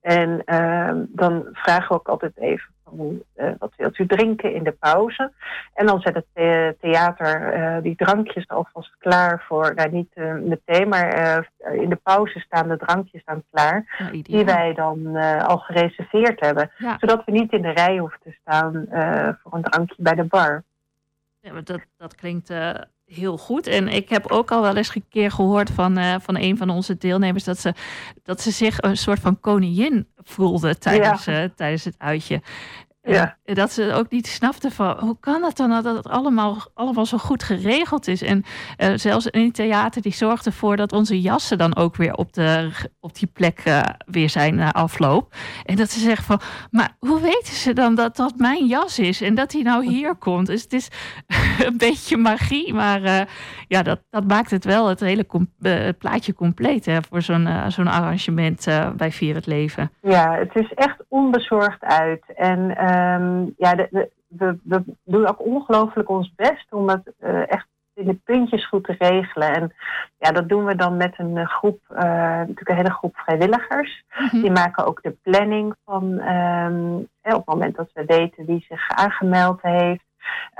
[0.00, 4.72] En uh, dan vragen we ook altijd even uh, wat wilt u drinken in de
[4.72, 5.32] pauze?
[5.74, 10.88] En dan zet het theater uh, die drankjes alvast klaar voor, nou niet uh, meteen,
[10.88, 16.70] maar in de pauze staan de drankjes dan klaar, die wij dan al gereserveerd hebben.
[16.76, 16.96] Ja.
[16.98, 18.86] Zodat we niet in de rij hoeven te staan
[19.42, 20.62] voor een drankje bij de bar.
[21.40, 22.48] Ja, maar dat, dat klinkt
[23.14, 23.66] heel goed.
[23.66, 26.70] En ik heb ook al wel eens een keer gehoord van, uh, van een van
[26.70, 27.74] onze deelnemers dat ze,
[28.24, 31.42] dat ze zich een soort van koningin voelde tijdens, ja.
[31.42, 32.42] uh, tijdens het uitje.
[33.02, 33.36] Ja.
[33.44, 37.06] En dat ze ook niet snapte van hoe kan het dan dat het allemaal, allemaal
[37.06, 38.22] zo goed geregeld is.
[38.22, 38.44] En
[38.78, 42.32] uh, zelfs in het theater die zorgt ervoor dat onze jassen dan ook weer op,
[42.32, 45.34] de, op die plek uh, weer zijn na afloop.
[45.64, 49.20] En dat ze zeggen van, maar hoe weten ze dan dat dat mijn jas is
[49.20, 50.46] en dat hij nou hier komt?
[50.46, 50.88] Dus het is
[51.66, 53.20] een beetje magie, maar uh,
[53.68, 57.48] ja, dat, dat maakt het wel het hele com het plaatje compleet hè, voor zo'n
[57.68, 59.90] zo'n arrangement bij Vier het Leven.
[60.00, 62.24] Ja, het is echt onbezorgd uit.
[62.36, 67.50] En Um, ja, de, de, we, we, doen ook ongelooflijk ons best om het uh,
[67.50, 69.54] echt in de puntjes goed te regelen.
[69.54, 69.74] En
[70.18, 74.04] ja, dat doen we dan met een groep, uh, natuurlijk een hele groep vrijwilligers.
[74.18, 74.40] Mm -hmm.
[74.40, 78.88] Die maken ook de planning van um, op het moment dat we weten wie zich
[78.88, 80.04] aangemeld heeft.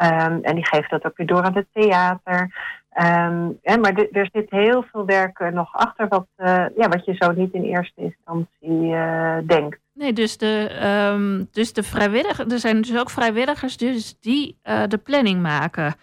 [0.03, 2.55] Um, en die geeft dat ook weer door aan het theater.
[2.99, 7.15] Um, ja, maar er zit heel veel werk nog achter wat, uh, ja, wat je
[7.19, 9.79] zo niet in eerste instantie uh, denkt.
[9.93, 10.81] Nee, dus de,
[11.15, 15.95] um, dus de vrijwilligers, er zijn dus ook vrijwilligers dus die uh, de planning maken.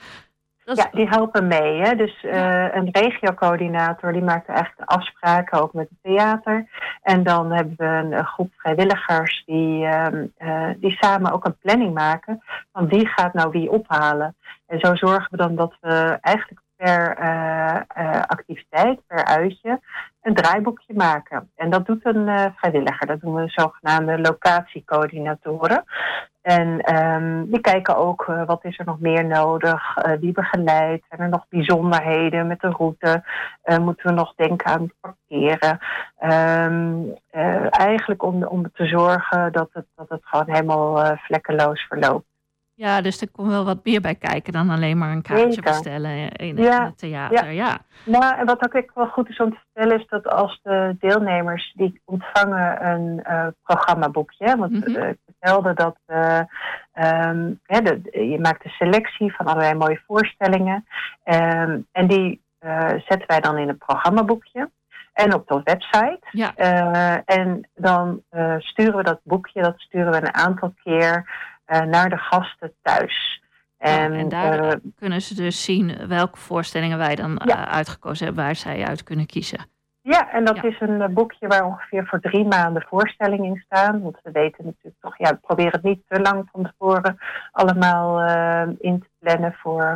[0.64, 0.78] Dat.
[0.78, 1.82] Ja, die helpen mee.
[1.82, 1.96] Hè?
[1.96, 2.76] Dus ja.
[2.76, 6.68] een regiocoördinator die maakt de afspraken ook met het theater.
[7.02, 10.34] En dan hebben we een groep vrijwilligers die, um,
[10.78, 14.36] die samen ook een planning maken van wie gaat nou wie ophalen.
[14.66, 19.80] En zo zorgen we dan dat we eigenlijk per uh, uh, activiteit, per uitje,
[20.22, 21.52] een draaiboekje maken.
[21.56, 23.08] En dat doet een uh, vrijwilliger.
[23.08, 25.84] Dat doen we zogenaamde locatiecoördinatoren.
[26.42, 31.30] En um, die kijken ook wat is er nog meer nodig, wie begeleidt, zijn er
[31.30, 33.24] nog bijzonderheden met de route,
[33.82, 35.80] moeten we nog denken aan parkeren.
[36.20, 37.14] Um,
[37.70, 42.37] eigenlijk om, om te zorgen dat het, dat het gewoon helemaal vlekkeloos verloopt.
[42.78, 45.64] Ja, dus er komt wel wat meer bij kijken dan alleen maar een kaartje Zeker.
[45.64, 46.86] bestellen in, ja.
[46.86, 47.52] het theater.
[47.52, 47.66] Ja.
[47.66, 47.78] ja.
[48.04, 51.74] Nou, en wat ook wel goed is om te vertellen, is dat als de deelnemers
[51.76, 54.58] die ontvangen een uh, programmaboekje.
[54.58, 54.96] Want mm -hmm.
[54.96, 56.40] uh, ik vertelde dat uh,
[57.28, 60.86] um, hè, de, je maakt een selectie van allerlei mooie voorstellingen.
[61.24, 62.42] Um, en die
[63.08, 64.70] zetten wij dan in een programmaboekje.
[65.14, 66.20] En op de website.
[66.32, 66.56] Ja.
[67.26, 68.24] en dan
[68.58, 71.26] sturen we dat boekje, dat sturen we een aantal keer
[71.68, 73.42] naar de gasten thuis.
[73.78, 77.68] En, en daar uh, kunnen ze dus zien welke voorstellingen wij dan ja.
[77.68, 79.60] uh, uitgekozen hebben, waar zij uit kunnen kiezen.
[80.02, 80.64] Ja, en dat ja.
[80.64, 84.02] is een boekje waar ongeveer voor drie maanden voorstellingen in staan.
[84.02, 87.18] Want we weten natuurlijk toch, ja, we proberen het niet te lang van tevoren
[87.52, 88.22] allemaal
[88.80, 89.96] in te plannen voor.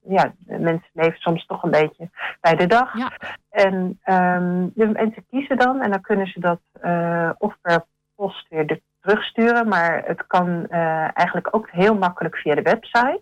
[0.00, 2.98] ja, mensen leven soms toch een beetje bij de dag.
[2.98, 3.10] Ja.
[3.50, 6.60] En um, de mensen kiezen dan en dan kunnen ze dat
[7.38, 9.68] of per post weer de terugsturen.
[9.68, 10.66] Maar het kan
[11.14, 13.20] eigenlijk ook heel makkelijk via de website.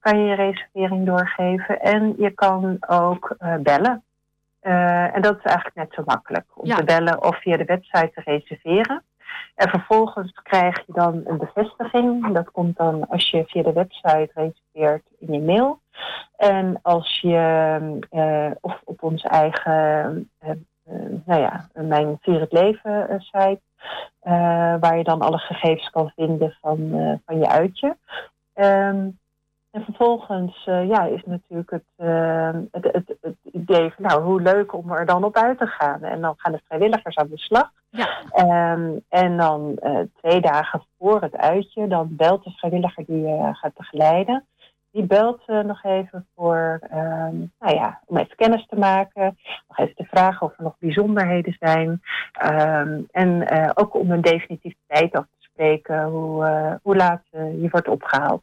[0.00, 1.80] Kan je je reservering doorgeven.
[1.80, 4.02] En je kan ook bellen.
[4.60, 6.46] en dat is eigenlijk net zo makkelijk.
[6.54, 9.02] Om te bellen of via de website te reserveren.
[9.54, 12.34] En vervolgens krijg je dan een bevestiging.
[12.34, 15.80] Dat komt dan als je via de website reserveert in je mail.
[16.36, 20.30] En als je of op onze eigen,
[21.24, 23.60] nou ja, mijn Vier het Leven site,
[24.80, 26.78] waar je dan alle gegevens kan vinden van,
[27.26, 27.96] van je uitje.
[28.54, 29.18] Um,
[29.70, 32.06] en vervolgens ja, is natuurlijk het,
[32.70, 36.02] het, het, het, idee van nou, hoe leuk om er dan op uit te gaan.
[36.02, 37.70] En dan gaan de vrijwilligers aan de slag.
[37.90, 38.08] Ja.
[38.72, 39.78] Um, en dan
[40.16, 44.44] twee dagen voor het uitje, dan belt de vrijwilliger die je gaat begeleiden
[44.90, 49.38] die belt uh, nog even voor, um, nou ja, om even kennis te maken.
[49.68, 51.88] Nog even te vragen of er nog bijzonderheden zijn.
[52.44, 57.22] Um, en uh, ook om een definitieve tijd af te spreken hoe, uh, hoe laat
[57.30, 58.42] je wordt opgehaald.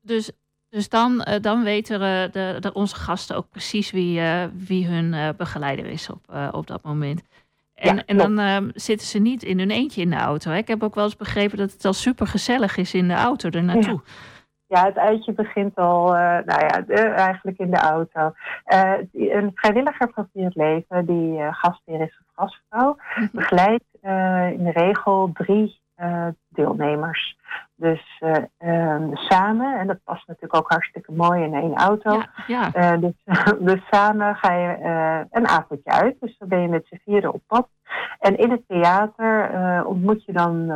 [0.00, 0.30] Dus,
[0.68, 2.00] dus dan, dan weten
[2.32, 4.20] de, de, onze gasten ook precies wie,
[4.52, 7.22] wie hun begeleider is op, op dat moment.
[7.74, 10.50] En, ja, en dan ehm, zitten ze niet in hun eentje in de auto.
[10.50, 10.56] Hè?
[10.56, 13.48] Ik heb ook wel eens begrepen dat het al super gezellig is in de auto
[13.48, 14.00] er naartoe.
[14.04, 14.12] Ja.
[14.68, 18.32] Ja, het uitje begint al, uh, nou ja, eigenlijk in de auto.
[18.66, 23.26] Uh, een vrijwilliger het Leven, die uh, gastheer is of gastvrouw, mhm.
[23.32, 23.84] begeleidt
[24.52, 25.80] in de regel drie
[26.48, 27.36] deelnemers.
[27.74, 28.22] Dus
[28.58, 32.22] um, samen, en dat past natuurlijk ook hartstikke mooi in één auto.
[32.46, 32.96] Ja, ja.
[32.96, 33.12] dus,
[33.68, 34.76] dus samen ga je
[35.30, 36.16] een avondje uit.
[36.20, 37.68] Dus dan ben je met z'n vieren op pad.
[38.18, 40.70] En in het theater uh, ontmoet je dan,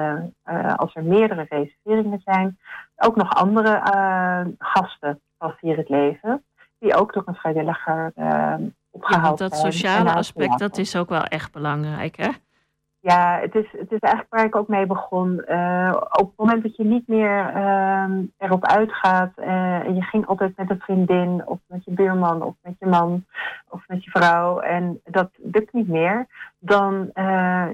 [0.45, 2.59] uh, als er meerdere reserveringen zijn,
[2.97, 3.81] ook nog andere
[4.59, 6.45] gasten van Vier het Leven,
[6.79, 8.13] die ook door een vrijwilliger
[8.91, 12.29] opgehaald ja, dat sociale aspect, dat is ook wel echt belangrijk, hè?
[13.05, 15.45] Ja, het is, het is eigenlijk waar ik ook mee begon.
[15.49, 18.05] Uh, op het moment dat je niet meer uh,
[18.39, 22.55] erop uitgaat uh, en je ging altijd met een vriendin of met je buurman of
[22.63, 23.25] met je man
[23.69, 26.27] of met je vrouw en dat lukt niet meer,
[26.59, 27.11] dan,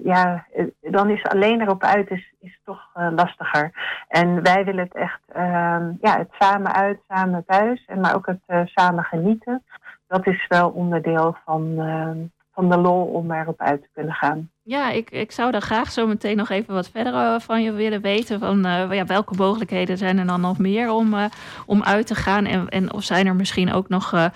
[0.03, 0.47] ja,
[0.81, 3.73] dan is alleen erop uit is, is toch lastiger.
[4.09, 8.27] En wij willen het echt, ehm, ja, het samen uit, samen thuis, en maar ook
[8.27, 9.65] het samen genieten.
[10.07, 12.19] Dat is wel onderdeel van ehm,
[12.59, 14.51] van de lol om erop uit te kunnen gaan.
[14.69, 17.73] Ja, ik, ik zou daar graag zo meteen nog even wat verder eh, van je
[17.73, 18.39] willen weten.
[18.39, 21.25] Van uh, ja, welke mogelijkheden zijn er dan nog meer om, uh,
[21.67, 22.47] om uit te gaan?
[22.47, 24.31] En, en of zijn er misschien ook nog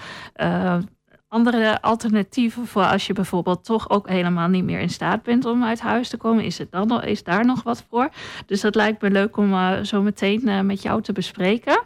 [1.28, 5.64] andere alternatieven voor als je bijvoorbeeld toch ook helemaal niet meer in staat bent om
[5.64, 6.45] uit huis te komen?
[6.45, 8.09] Is, het dan is daar nog wat voor?
[8.47, 11.83] Dus dat lijkt me leuk om zo meteen met jou te bespreken.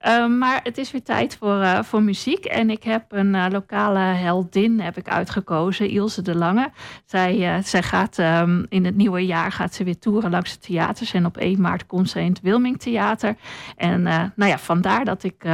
[0.00, 2.44] Ehm, maar het is weer tijd voor, uh, voor muziek.
[2.44, 6.70] En ik heb een uh, lokale heldin heb ik uitgekozen, Ilse de Lange.
[7.04, 10.58] Zij, uh, zij gaat um, in het nieuwe jaar gaat ze weer toeren langs de
[10.58, 11.12] theaters.
[11.12, 13.36] En op 1 maart komt ze in het Wilming Theater.
[13.76, 15.44] En nou ja, vandaar dat ik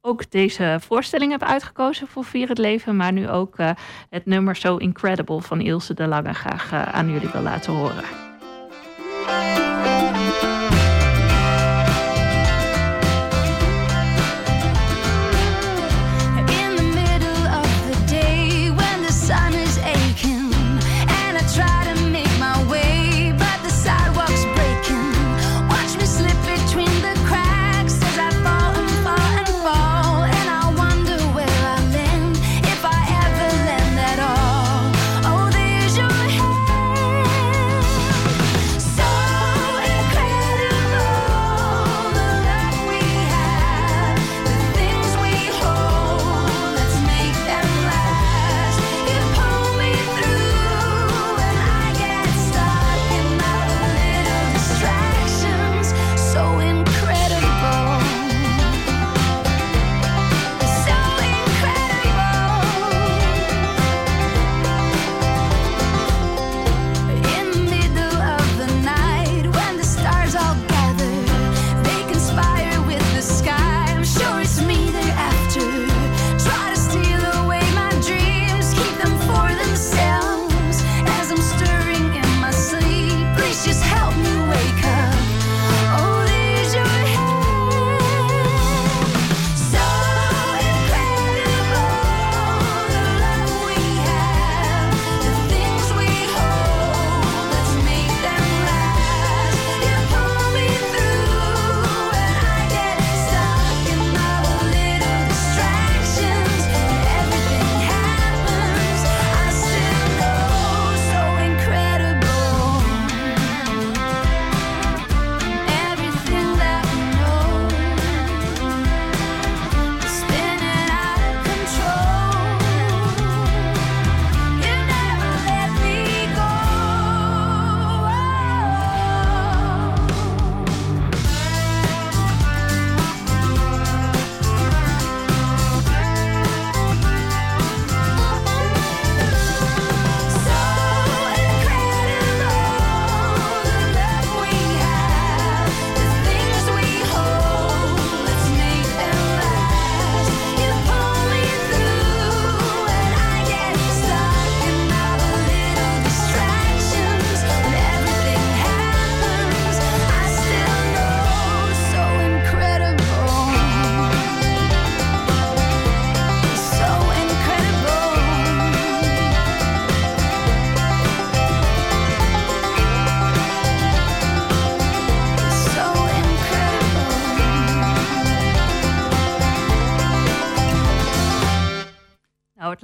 [0.00, 2.96] ook deze voorstelling heb uitgekozen voor Vier het Leven.
[2.96, 3.56] Maar nu ook
[4.10, 8.27] het nummer So Incredible van Ilse de Lange graag aan jullie wil laten horen.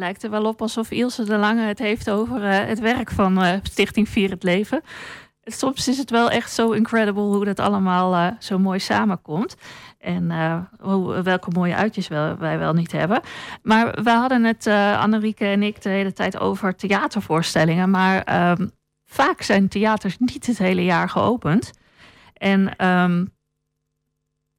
[0.05, 4.09] Lijkt er wel op alsof Ilse de Lange het heeft over het werk van Stichting
[4.09, 4.83] Vier het Leven
[5.45, 9.57] soms is het wel echt zo incredible hoe dat allemaal uh, zo mooi samenkomt.
[9.99, 13.21] En uh, hoe, welke mooie uitjes wij, wij wel niet hebben.
[13.63, 17.91] Maar we hadden het, uh, Annerieke en ik, de hele tijd over theatervoorstellingen.
[17.91, 18.71] Maar um,
[19.05, 21.71] vaak zijn theaters niet het hele jaar geopend.
[22.33, 23.35] En, um,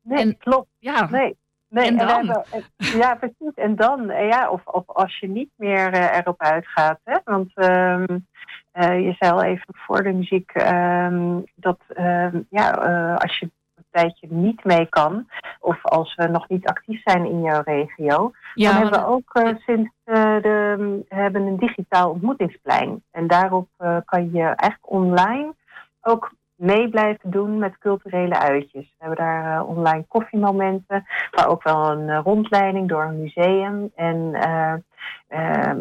[0.02, 0.70] nee, en, klopt.
[0.78, 1.10] Ja.
[1.10, 1.38] Nee.
[1.76, 2.08] Nee, en dan?
[2.08, 3.54] En hebben, ja, precies.
[3.56, 7.00] En dan, ja, of, of als je niet meer erop uitgaat.
[7.04, 7.18] Hè?
[7.24, 8.26] Want um,
[8.74, 13.50] uh, je zei al even voor de muziek um, dat uh, ja, uh, als je
[13.76, 18.32] een tijdje niet mee kan, of als we nog niet actief zijn in jouw regio,
[18.54, 23.04] ja, dan hebben we ook sinds de hebben een digitaal ontmoetingsplein.
[23.12, 23.68] En daarop
[24.06, 25.54] kan je eigenlijk online
[26.02, 28.84] ook mee blijven doen met culturele uitjes.
[28.84, 33.92] We hebben daar uh, online koffiemomenten, maar ook wel een uh, rondleiding door een museum.
[33.96, 34.74] En, uh,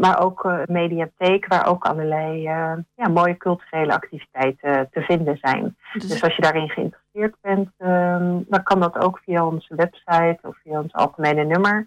[0.00, 2.42] maar ook een mediatheek waar ook allerlei
[2.94, 5.76] ja, mooie culturele activiteiten te vinden zijn.
[5.92, 10.38] Dus, dus als je daarin geïnteresseerd bent, ehm, dan kan dat ook via onze website
[10.42, 11.86] of via ons algemene nummer.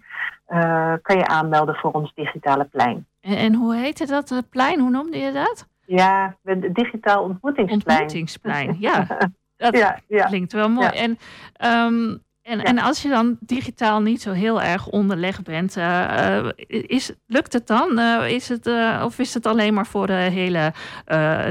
[1.02, 3.06] kan je aanmelden voor ons digitale plein.
[3.20, 4.80] En, en hoe heette dat plein?
[4.80, 5.66] Hoe noemde je dat?
[5.88, 8.00] Ja, het digitaal ontmoetingsplein.
[8.00, 9.06] Ontmoetingsplein, ja.
[9.56, 10.26] Dat ja, ja.
[10.26, 10.88] klinkt wel mooi.
[10.88, 11.18] En,
[11.64, 17.12] um, en, en als je dan digitaal niet zo heel erg onderlegd bent, uh, is,
[17.26, 17.98] lukt het dan?
[17.98, 20.72] Uh, is het, uh, of is het alleen maar voor de hele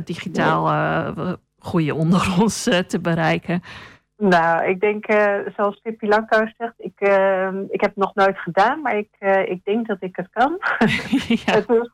[0.04, 1.16] digitaal
[1.60, 3.62] goede onder ons te bereiken?
[4.18, 8.38] Nou, ik denk, uh, zoals Pippi Langkous zegt, ik, uh, ik heb het nog nooit
[8.38, 10.58] gedaan, maar ik, uh, ik denk dat ik het kan.
[11.46, 11.54] ja.
[11.54, 11.92] het is,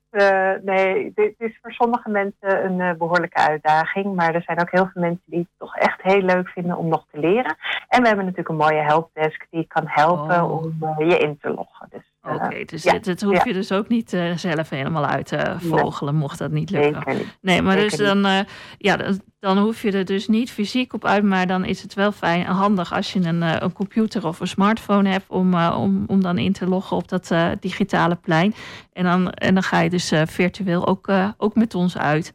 [0.63, 5.01] nee, dit is voor sommige mensen een behoorlijke uitdaging, maar er zijn ook heel veel
[5.01, 7.55] mensen die het toch echt heel leuk vinden om nog te leren.
[7.87, 10.61] En we hebben natuurlijk een mooie helpdesk die kan helpen oh.
[10.61, 11.87] om je in te loggen.
[11.89, 12.99] Dus, Oké, dus ja.
[12.99, 17.17] dat hoef je dus ook niet zelf helemaal uit te vogelen, mocht dat niet lukken.
[17.41, 18.45] Nee, maar dus dan,
[18.77, 18.97] ja,
[19.39, 22.45] dan hoef je er dus niet fysiek op uit, maar dan is het wel fijn
[22.45, 26.21] en handig als je een, uh, een computer of een smartphone hebt om, om, om
[26.21, 28.53] dan in te loggen op dat digitale plein.
[28.93, 32.33] En dan, en dan ga je dus virtueel ook, ook met ons uit.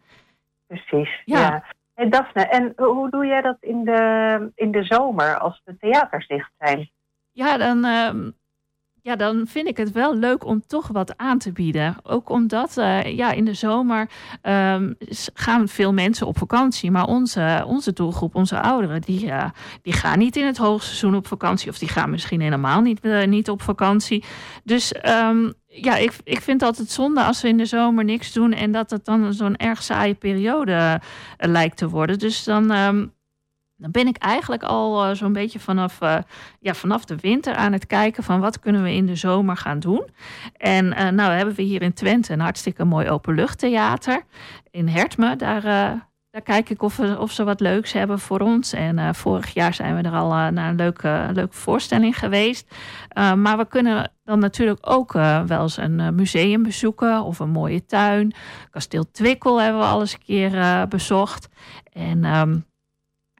[0.67, 1.41] Precies, ja.
[1.41, 1.65] ja.
[1.95, 6.27] En Daphne, en hoe doe jij dat in de, in de zomer als de theaters
[6.27, 6.91] dicht zijn?
[7.33, 8.31] Ja, dan ehm,
[9.03, 11.97] ja, dan vind ik het wel leuk om toch wat aan te bieden.
[12.03, 14.11] Ook omdat uh, ja, in de zomer
[14.43, 14.97] um,
[15.35, 16.91] gaan veel mensen op vakantie.
[16.91, 19.45] Maar onze, onze doelgroep, onze ouderen, die, uh,
[19.83, 21.71] die gaan niet in het hoogseizoen op vakantie.
[21.71, 24.25] Of die gaan misschien helemaal niet, uh, niet op vakantie.
[24.65, 28.53] Dus um, ja, ik, ik vind altijd zonde als we in de zomer niks doen.
[28.53, 31.01] En dat het dan zo'n erg saaie periode
[31.37, 32.19] lijkt te worden.
[32.19, 32.71] Dus dan.
[32.71, 33.17] Um,
[33.79, 36.19] dan ben ik eigenlijk al uh, zo'n beetje vanaf, uh,
[36.61, 39.79] ja, vanaf de winter aan het kijken van wat kunnen we in de zomer gaan
[39.79, 40.09] doen.
[40.57, 44.23] En uh, nou hebben we hier in Twente een hartstikke mooi openluchttheater.
[44.71, 45.63] In Hertme, daar,
[46.31, 48.73] daar kijk ik of, we, of ze wat leuks hebben voor ons.
[48.73, 52.75] En vorig jaar zijn we er al naar een leuke, leuke voorstelling geweest.
[53.15, 55.13] maar we kunnen dan natuurlijk ook
[55.47, 58.35] wel eens een museum bezoeken of een mooie tuin.
[58.71, 61.49] Kasteel Twikkel hebben we al eens een keer bezocht.
[61.93, 62.25] En...
[62.25, 62.68] Um,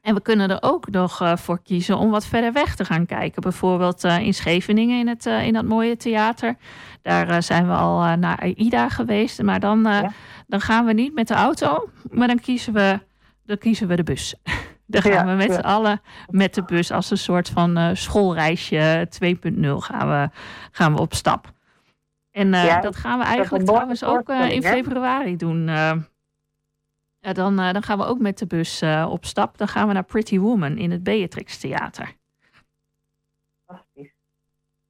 [0.01, 3.05] en we kunnen er ook nog uh, voor kiezen om wat verder weg te gaan
[3.05, 3.41] kijken.
[3.41, 6.55] Bijvoorbeeld uh, in Scheveningen in, het, uh, in dat mooie theater.
[7.01, 9.41] Daar zijn we al naar AIDA geweest.
[9.41, 10.11] Maar dan, ja.
[10.47, 12.99] dan gaan we niet met de auto, maar dan kiezen we,
[13.45, 14.35] dan kiezen we de bus.
[14.85, 15.53] dan gaan ja, we met ja.
[15.53, 20.29] z'n allen met de bus als een soort van schoolreisje 2.0 gaan we,
[20.71, 21.51] gaan we op stap.
[22.31, 25.69] En dat gaan we eigenlijk trouwens ook in februari doen.
[27.21, 29.57] Ja, dan, uh, dan gaan we ook met de bus uh, op stap.
[29.57, 32.18] Dan gaan we naar Pretty Woman in het Beatrix Theater.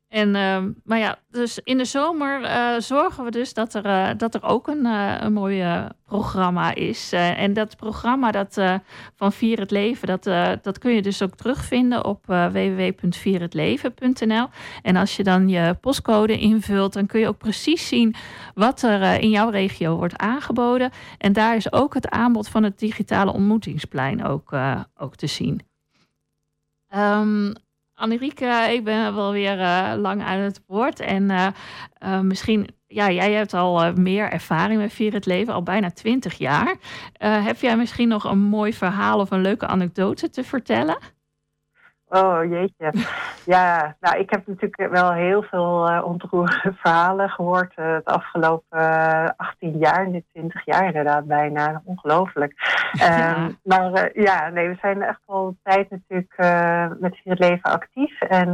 [0.09, 4.09] En, uh, maar ja, dus in de zomer uh, zorgen we dus dat er, uh,
[4.17, 7.11] dat er ook een, uh, een mooi programma is.
[7.13, 8.61] en dat programma dat,
[9.15, 10.23] van Vier het Leven, dat,
[10.63, 14.47] dat kun je dus ook terugvinden op www.vierhetleven.nl.
[14.81, 18.15] En als je dan je postcode invult, dan kun je ook precies zien
[18.53, 20.91] wat er in jouw regio wordt aangeboden.
[21.17, 24.53] En daar is ook het aanbod van het digitale ontmoetingsplein ook,
[24.97, 25.61] ook te zien.
[26.95, 27.53] Um,
[27.99, 30.99] Annerieke, ik ben wel weer uh, lang aan het woord.
[30.99, 31.47] En uh,
[32.03, 36.37] uh, misschien, ja, jij hebt al meer ervaring met Vier het Leven, al bijna twintig
[36.37, 36.75] jaar.
[37.19, 40.97] heb jij misschien nog een mooi verhaal of een leuke anekdote te vertellen?
[42.09, 42.91] Oh jeetje.
[43.45, 48.79] Ja, nou ik heb natuurlijk wel heel veel uh, ontroerende verhalen gehoord uh, het afgelopen
[48.79, 51.81] uh, 18 jaar, nu 20 jaar inderdaad bijna.
[51.85, 52.53] Ongelooflijk.
[52.91, 53.45] Ja.
[53.45, 56.35] Um, maar ja, nee, we zijn echt al een tijd natuurlijk
[56.99, 58.21] met Vier het Leven actief.
[58.21, 58.49] En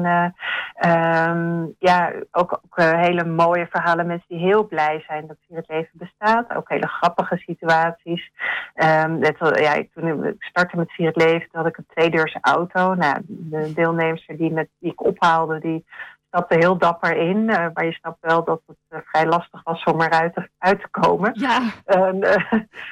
[0.85, 4.07] um, ja, ook, ook hele mooie verhalen.
[4.07, 6.55] Mensen die heel blij zijn dat Vier het Leven bestaat.
[6.55, 8.31] Ook hele grappige situaties.
[8.75, 12.93] Um, net, ja, toen ik startte met Vier het Leven, had ik een tweedeurs auto.
[12.93, 13.17] Nou,
[13.49, 15.85] de deelnemers die, met, die ik ophaalde, die
[16.27, 17.37] stapte heel dapper in.
[17.37, 20.79] Uh, maar je snapt wel dat het uh, vrij lastig was om eruit te, uit
[20.79, 21.31] te komen.
[21.33, 21.61] Ja.
[21.85, 22.35] Uh,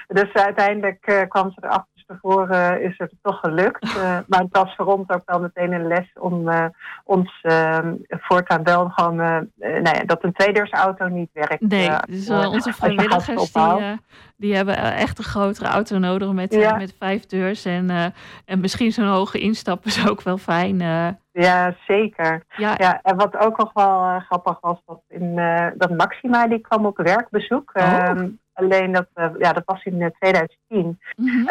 [0.17, 3.95] dus uiteindelijk kwam ze erachter tevoren is het toch gelukt.
[4.27, 6.49] maar het was voor ons ook wel meteen een les om
[7.03, 9.15] ons ehm, voortaan wel gewoon...
[9.15, 9.49] nou
[9.81, 11.61] ja, dat een tweedeursauto niet werkt.
[11.61, 13.99] Nee, dus onze vrijwilligers die,
[14.35, 16.77] die hebben echt een grotere auto nodig met, ja.
[16.77, 17.65] met vijf deurs.
[17.65, 18.13] En,
[18.45, 20.81] en misschien zo'n hoge instappen is ook wel fijn...
[21.33, 22.43] Ja, zeker.
[22.57, 22.73] Ja.
[22.77, 23.01] ja.
[23.01, 26.85] en wat ook nog wel uh, grappig was, dat, in, uh, dat Maxima die kwam
[26.85, 27.71] op werkbezoek.
[27.73, 28.09] Oh.
[28.09, 30.99] Um, alleen dat, uh, ja, dat was in 2010.
[31.15, 31.49] Mm -hmm.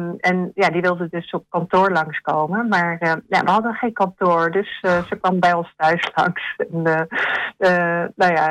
[0.00, 2.68] um, en ja, die wilde dus op kantoor langskomen.
[2.68, 2.96] Maar
[3.28, 6.56] ja, we hadden geen kantoor, dus ze kwam bij ons thuis langs.
[6.56, 6.82] En,
[8.14, 8.50] nou ja,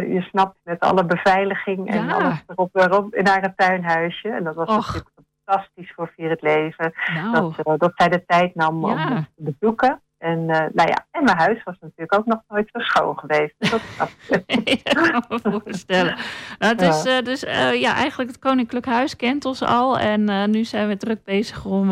[0.00, 2.12] je snapt met alle beveiliging en ja.
[2.12, 4.28] alles erop, erop in haar tuinhuisje.
[4.28, 4.76] En dat was Och.
[4.76, 5.10] natuurlijk
[5.44, 6.92] fantastisch voor Vier het Leven.
[7.14, 7.52] Nou.
[7.56, 9.26] Dat, dat zij de tijd nam om Ja.
[9.36, 10.00] te bezoeken.
[10.18, 13.54] En, uh, nou ja, en mijn huis was natuurlijk ook nog nooit zo schoon geweest.
[13.58, 14.08] Dus dat snap
[14.46, 14.94] ik.
[14.94, 16.16] dat kan me voorstellen.
[16.58, 19.98] Nou, het is uh, dus uh, ja, eigenlijk het Koninklijk Huis kent ons al.
[19.98, 21.88] En nu zijn we druk bezig om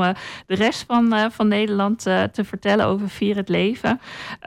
[0.47, 3.91] de rest van, van Nederland te vertellen over Vier het Leven.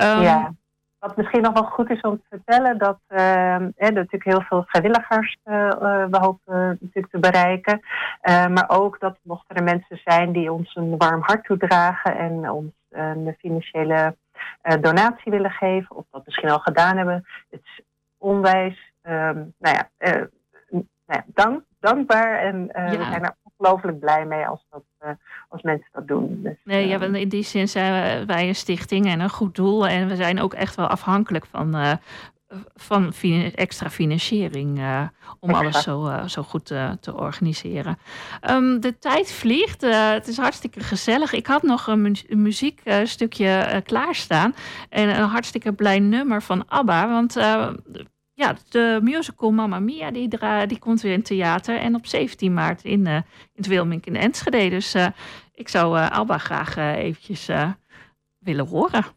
[0.01, 0.53] Um, ja.
[0.99, 4.63] Wat misschien nog wel goed is om te vertellen, dat uh, er natuurlijk heel veel
[4.67, 5.69] vrijwilligers uh,
[6.09, 7.82] we hopen natuurlijk te bereiken.
[8.21, 12.71] maar ook dat mochten er mensen zijn die ons een warm hart toedragen en ons
[12.98, 14.16] een financiële
[14.82, 17.26] donatie willen geven, of dat misschien al gedaan hebben.
[17.50, 17.82] Het is
[18.18, 22.89] onwijs, um, nou ja, nou ja dank, dankbaar en ja.
[22.89, 25.10] we zijn er ongelooflijk blij mee als, dat, uh,
[25.50, 26.39] als mensen dat doen.
[26.43, 29.88] Dus, nee, ja, in die zin zijn wij een stichting en een goed doel.
[29.88, 31.93] En we zijn ook echt wel afhankelijk van, uh,
[32.76, 33.14] van
[33.56, 35.02] extra financiering uh,
[35.39, 35.60] om extra.
[35.68, 36.66] alles zo, zo goed
[37.00, 37.98] te organiseren.
[38.50, 39.82] Um, de tijd vliegt.
[39.82, 41.34] het is hartstikke gezellig.
[41.34, 44.56] Ik had nog een, mu een muziekstukje klaarstaan.
[44.89, 47.10] En een hartstikke blij nummer van ABBA.
[47.10, 47.34] Want
[48.34, 50.30] ja, de musical Mamma Mia, die,
[50.68, 51.80] die komt weer in theater.
[51.80, 53.24] En op 17 maart in, in
[53.56, 54.70] het Wilmink in Enschede.
[54.70, 54.95] Dus
[55.54, 57.50] ik zou Alba graag eventjes
[58.38, 59.16] willen horen.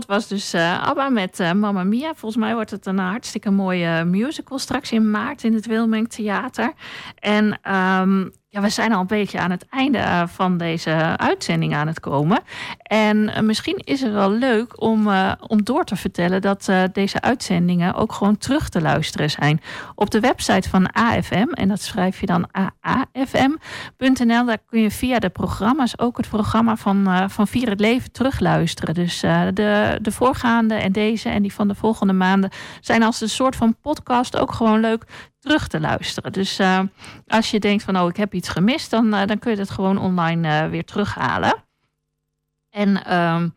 [0.00, 2.14] Dat, was dus uh, ABBA met uh, Mamma Mia.
[2.14, 6.72] Volgens mij wordt het een hartstikke mooie musical straks in maart in het Wilming Theater.
[7.14, 11.74] En um, ja, we zijn al een beetje aan het einde eh, van deze uitzending
[11.74, 12.40] aan het komen.
[12.82, 17.20] En eh, misschien is het wel leuk om, uh, om door te vertellen dat deze
[17.20, 19.60] uitzendingen ook gewoon terug te luisteren zijn.
[19.94, 22.48] Op de website van AFM, en dat schrijf je dan
[22.80, 28.12] aafm.nl, daar kun je via de programma's ook het programma van, van Vier het Leven
[28.12, 28.94] terugluisteren.
[28.94, 33.28] Dus de, de voorgaande en deze en die van de volgende maanden zijn als een
[33.28, 36.32] soort van podcast ook gewoon leuk terug te luisteren.
[36.32, 36.80] Dus uh,
[37.26, 39.70] als je denkt van oh, ik heb iets gemist, dan, uh, dan kun je het
[39.70, 41.64] gewoon online uh, weer terughalen.
[42.70, 43.54] En um,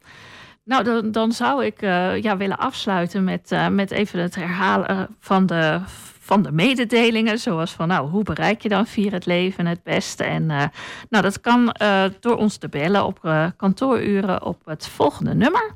[0.63, 1.81] nou, dan, dan zou ik
[2.21, 5.81] ja, willen afsluiten met, met even het herhalen van de,
[6.19, 7.39] van de mededelingen.
[7.39, 10.23] Zoals van nou, hoe bereik je dan Vier het Leven het beste?
[10.23, 10.71] En nou,
[11.09, 11.75] dat kan
[12.19, 13.19] door ons te bellen op
[13.57, 15.75] kantooruren op het volgende nummer.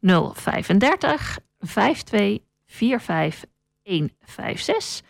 [0.00, 3.44] 035 52 45
[3.84, 5.02] 156.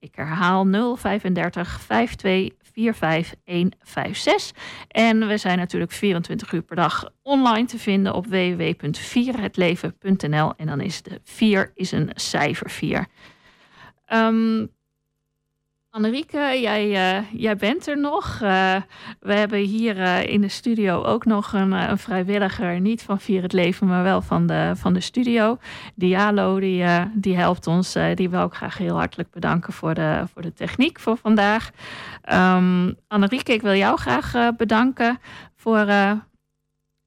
[0.00, 0.64] Ik herhaal
[0.96, 4.52] 035 52 45 156.
[4.88, 10.52] En we zijn natuurlijk 24 uur per dag online te vinden op www.vierhetleven.nl.
[10.56, 13.06] En dan is de 4 is een cijfer 4.
[14.12, 14.70] Um,
[15.92, 18.40] Annerieke, jij, uh, jij bent er nog.
[18.42, 18.76] Uh,
[19.20, 23.42] we hebben hier uh, in de studio ook nog een, een, vrijwilliger, niet van Vier
[23.42, 25.58] het Leven, maar wel van de, van de studio.
[25.94, 26.84] Dialo, die,
[27.14, 27.96] die helpt ons.
[28.14, 31.70] die wil ik graag heel hartelijk bedanken voor de, voor de techniek voor vandaag.
[32.32, 35.18] Um, Annerieke, ik wil jou graag bedanken
[35.56, 35.86] voor,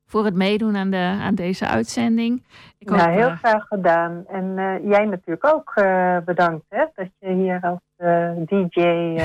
[0.05, 2.43] voor het meedoen aan, de, aan deze uitzending.
[2.84, 4.23] Ik ja, heel graag gedaan.
[4.27, 5.73] En jij natuurlijk ook
[6.25, 7.79] bedankt hè, dat je hier als
[8.45, 8.79] DJ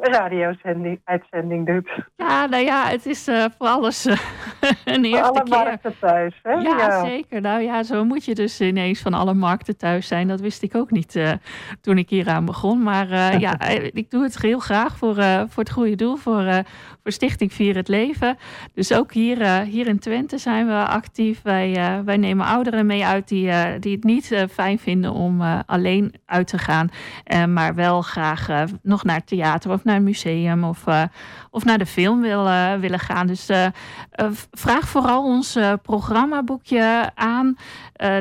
[0.00, 1.88] radio-uitzending doet.
[2.16, 3.24] Ja, nou ja, het is
[3.58, 4.04] voor alles
[4.84, 5.58] een eerste alle keer.
[5.58, 6.52] markten thuis, hè?
[6.52, 7.40] Ja, ja, zeker.
[7.40, 10.28] Nou ja, zo moet je dus ineens van alle markten thuis zijn.
[10.28, 11.36] Dat wist ik ook niet
[11.80, 12.82] toen ik hier aan begon.
[12.82, 13.60] Maar ja,
[13.92, 15.14] ik doe het heel graag voor,
[15.48, 16.62] voor het goede doel, voor,
[17.02, 18.36] voor Stichting Vier het Leven.
[18.74, 21.42] Dus ook hier, hier in Twente zijn we actief.
[21.42, 26.46] Wij, wij nemen ouderen mee uit die, die het niet fijn vinden om alleen uit
[26.46, 26.88] te gaan.
[27.48, 28.48] Maar wel graag
[28.82, 30.84] nog naar het theater of naar een museum of,
[31.50, 32.44] of naar de film wil,
[32.80, 33.26] willen gaan.
[33.26, 33.48] Dus
[34.50, 37.56] vraag vooral ons programmaboekje aan.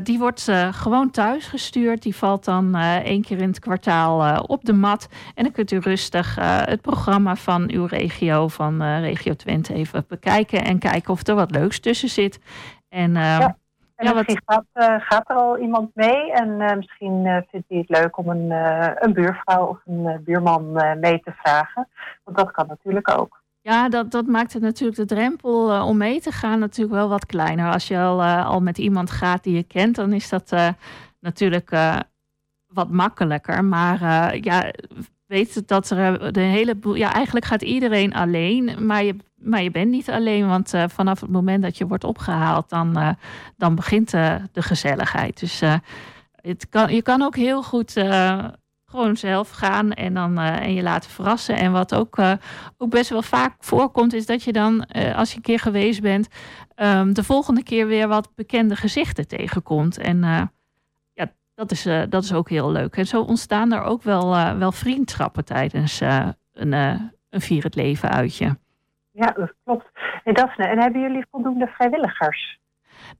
[0.03, 2.03] die wordt gewoon thuis gestuurd.
[2.03, 5.07] Die valt dan één keer in het kwartaal op de mat.
[5.35, 10.63] En dan kunt u rustig het programma van uw regio, van Regio Twente, even bekijken.
[10.63, 12.39] En kijken of er wat leuks tussen zit.
[12.89, 13.57] En ja.
[14.03, 14.65] En ja, misschien wat...
[14.75, 18.17] gaat, uh, gaat, er al iemand mee en uh, misschien uh, vindt hij het leuk
[18.17, 18.51] om een,
[19.03, 21.87] een buurvrouw of een buurman mee te vragen.
[22.23, 23.41] Want dat kan natuurlijk ook.
[23.61, 27.25] Ja, dat, dat maakt het natuurlijk de drempel om mee te gaan natuurlijk wel wat
[27.25, 27.71] kleiner.
[27.71, 30.55] Als je al, al met iemand gaat die je kent, dan is dat
[31.19, 31.69] natuurlijk
[32.67, 33.65] wat makkelijker.
[33.65, 33.99] Maar
[34.37, 34.71] ja,
[35.33, 36.95] weet dat er de hele boel.
[36.95, 40.47] Ja, eigenlijk gaat iedereen alleen, maar je, maar je bent niet alleen.
[40.47, 43.09] Want uh, vanaf het moment dat je wordt opgehaald, dan, uh,
[43.57, 45.39] dan begint de gezelligheid.
[45.39, 45.61] Dus
[46.31, 47.91] het kan, je kan ook heel goed
[48.85, 51.55] gewoon zelf gaan en, dan, en je laten verrassen.
[51.55, 52.17] En wat ook,
[52.77, 56.27] ook best wel vaak voorkomt, is dat je dan, als je een keer geweest bent,
[56.75, 59.97] um, de volgende keer weer wat bekende gezichten tegenkomt.
[59.97, 60.51] En
[61.55, 62.95] dat is, uh, dat is ook heel leuk.
[62.95, 66.71] En zo ontstaan er ook wel, uh, wel vriendschappen tijdens uh, een,
[67.29, 68.57] een Vier het Leven uitje.
[69.11, 69.85] Ja, dat klopt.
[70.23, 72.59] Hey Daphne, en hebben jullie voldoende vrijwilligers?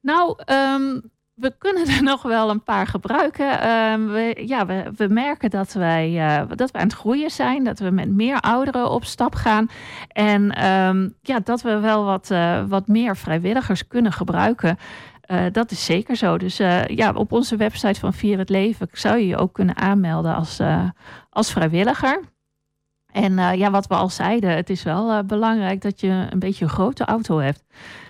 [0.00, 3.70] Nou, um, we kunnen er nog wel een paar gebruiken.
[3.70, 6.14] Um, we, ja, we, we merken dat wij,
[6.48, 7.64] dat we aan het groeien zijn.
[7.64, 9.66] Dat we met meer ouderen op stap gaan.
[10.08, 12.34] En um, ja, dat we wel wat,
[12.68, 14.78] wat meer vrijwilligers kunnen gebruiken.
[15.26, 16.38] Uh, dat is zeker zo.
[16.38, 19.76] Dus uh, ja, op onze website van Vier het Leven zou je je ook kunnen
[19.76, 20.88] aanmelden als, uh,
[21.30, 22.20] als vrijwilliger.
[23.12, 26.70] En ja, wat we al zeiden, het is wel belangrijk dat je een beetje een
[26.70, 27.64] grote auto hebt.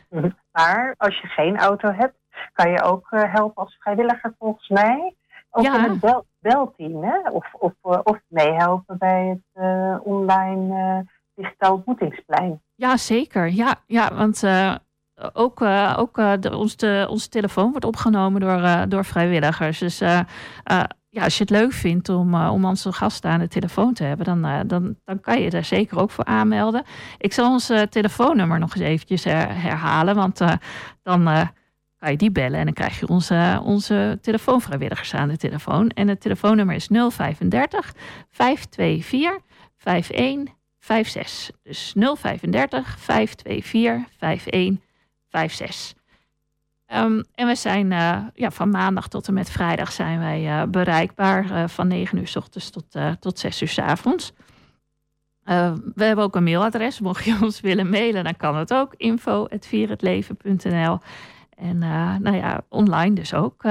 [0.53, 2.15] Maar als je geen auto hebt,
[2.53, 5.15] kan je ook helpen als vrijwilliger volgens mij.
[5.51, 5.85] Ook ja.
[5.85, 7.31] in het bel belteam, hè?
[7.31, 9.63] Of, of, of meehelpen bij het
[10.03, 12.63] online digitaal ontmoetingsplein.
[12.75, 13.49] Ja, zeker.
[13.49, 14.43] Ja, ja want
[15.33, 19.79] ook, uh, ook de, ons, de, onze telefoon wordt opgenomen door, uh, door vrijwilligers.
[19.79, 24.05] Dus ja, als je het leuk vindt om, om onze gasten aan de telefoon te
[24.05, 26.83] hebben, dan, dan, dan kan je er zeker ook voor aanmelden.
[27.19, 30.41] Ik zal ons telefoonnummer nog eens eventjes her, herhalen, want
[31.03, 31.49] dan
[32.05, 35.89] kan je die bellen en dan krijg je onze, onze telefoonvrijwilligers aan de telefoon.
[35.89, 37.95] En het telefoonnummer is 035
[38.31, 39.39] 524
[39.77, 41.57] 5156.
[41.63, 44.84] Dus 035 524 5156.
[45.35, 45.95] 5, 6.
[46.87, 47.89] Ehm, en we zijn
[48.35, 52.71] ja, van maandag tot en met vrijdag zijn wij bereikbaar van 9 uur s ochtends
[52.71, 54.33] tot, tot 6 uur s avonds.
[55.95, 57.01] we hebben ook een mailadres.
[57.01, 58.95] Mocht je ons willen mailen, dan kan het ook.
[58.97, 60.99] info.vierhetleven.nl
[61.57, 61.79] En
[62.23, 63.63] nou ja, online dus ook.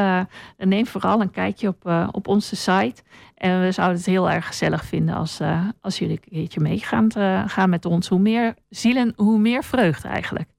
[0.58, 3.04] neem vooral een kijkje op, op onze site.
[3.36, 5.40] En we zouden het heel erg gezellig vinden als,
[5.82, 7.12] als jullie een keertje meegaan
[7.50, 8.08] gaan met ons.
[8.08, 10.53] Hoe meer zielen, hoe meer vreugde eigenlijk.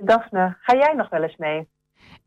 [0.00, 1.68] Daphne, ga jij nog wel eens mee?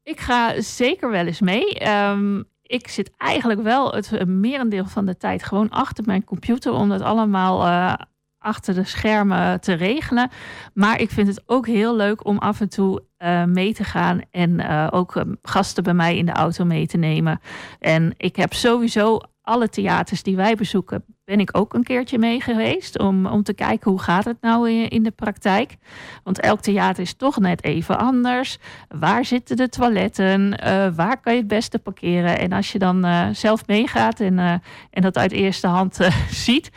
[0.04, 1.90] Ik ga zeker wel eens mee.
[1.90, 6.90] Um, ik zit eigenlijk wel het merendeel van de tijd gewoon achter mijn computer om
[6.90, 7.94] dat allemaal uh,
[8.38, 10.30] achter de schermen te regelen.
[10.74, 14.22] Maar ik vind het ook heel leuk om af en toe uh, mee te gaan
[14.32, 17.40] en uh, ook gasten bij mij in de auto mee te nemen.
[17.80, 22.42] En ik heb sowieso alle theaters die wij bezoeken, ben ik ook een keertje mee
[22.42, 23.00] geweest.
[23.00, 25.76] Om, om te kijken hoe gaat het nou in, in de praktijk.
[26.24, 28.58] Want elk theater is toch net even anders.
[28.88, 30.42] Waar zitten de toiletten?
[30.42, 32.40] Uh, waar kan je het beste parkeren?
[32.40, 34.54] En als je dan uh, zelf meegaat en, uh,
[34.90, 35.96] en dat uit eerste hand
[36.46, 36.72] ziet,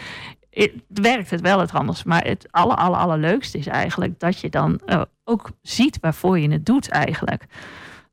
[0.50, 2.04] het, werkt het wel het anders.
[2.04, 4.80] Maar het aller, aller, allerleukste is eigenlijk dat je dan
[5.24, 7.44] ook ziet waarvoor je het doet eigenlijk.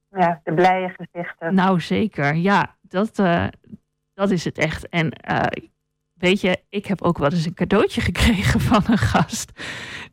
[0.10, 1.56] Ja, de blije gezichten.
[1.56, 2.36] Nou, zeker.
[2.36, 3.22] Ja, dat,
[4.14, 4.89] dat is het echt.
[4.89, 5.43] En uh,
[6.14, 9.51] weet je, ik heb ook wel eens een cadeautje gekregen van een gast.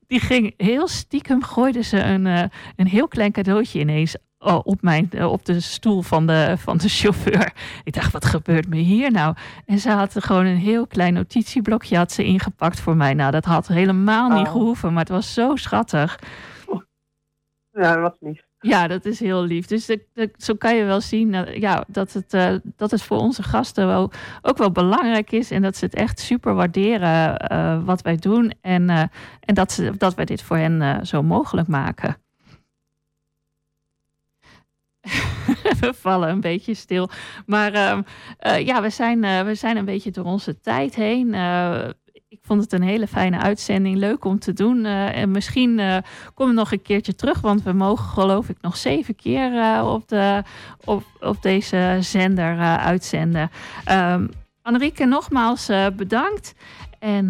[0.07, 2.45] Die ging heel stiekem, gooide ze een, uh,
[2.77, 6.89] een heel klein cadeautje ineens uh, op, mijn, op de stoel van de, van de
[6.89, 7.53] chauffeur.
[7.85, 9.35] Ik dacht, wat gebeurt me hier nou?
[9.67, 13.15] En ze had er gewoon een heel klein notitieblokje had ze ingepakt voor mij.
[13.15, 14.53] Nou, dat had helemaal niet oh.
[14.53, 16.19] gehoeven, maar het was zo schattig.
[17.71, 18.50] Ja, wat lief.
[18.61, 19.67] Ja, dat is heel lief.
[19.67, 19.97] Dus
[20.37, 23.87] zo kan je wel zien dat, ja, dat, het, uh, dat het voor onze gasten
[23.87, 24.11] wel,
[24.43, 25.51] ook wel belangrijk is.
[25.51, 28.53] En dat ze het echt super waarderen uh, wat wij doen.
[28.61, 28.89] En,
[29.41, 32.17] en dat, ze, dat wij dit voor hen zo mogelijk maken.
[35.81, 37.11] we vallen een beetje stil.
[37.47, 37.73] Maar
[38.47, 41.35] uh, ja, we zijn, we zijn een beetje door onze tijd heen.
[42.31, 43.97] Ik vond het een hele fijne uitzending.
[43.97, 44.85] Leuk om te doen.
[44.85, 45.97] Uh, en misschien uh,
[46.35, 47.41] kom ik nog een keertje terug.
[47.41, 50.43] Want we mogen geloof ik nog zeven keer uh, op, de,
[50.85, 53.51] op, op deze zender uitzenden.
[53.91, 54.29] Um,
[55.09, 56.55] nogmaals bedankt.
[56.99, 57.29] En...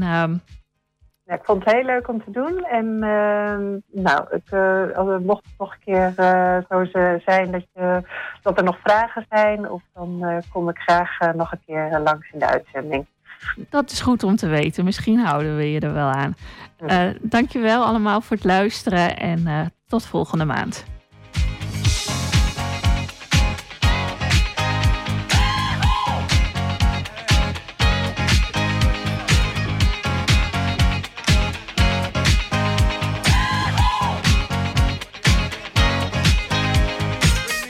[1.24, 2.64] Ja, ik vond het heel leuk om te doen.
[2.64, 6.84] En uh, nou, uh, mocht het nog een keer uh, zo
[7.24, 8.02] zijn dat, je,
[8.42, 12.38] dat er nog vragen zijn, of dan kom ik graag nog een keer langs in
[12.38, 13.06] de uitzending.
[13.70, 14.84] Dat is goed om te weten.
[14.84, 16.34] Misschien houden we je er wel aan.
[16.86, 20.84] Uh, dankjewel allemaal voor het luisteren en uh, tot volgende maand.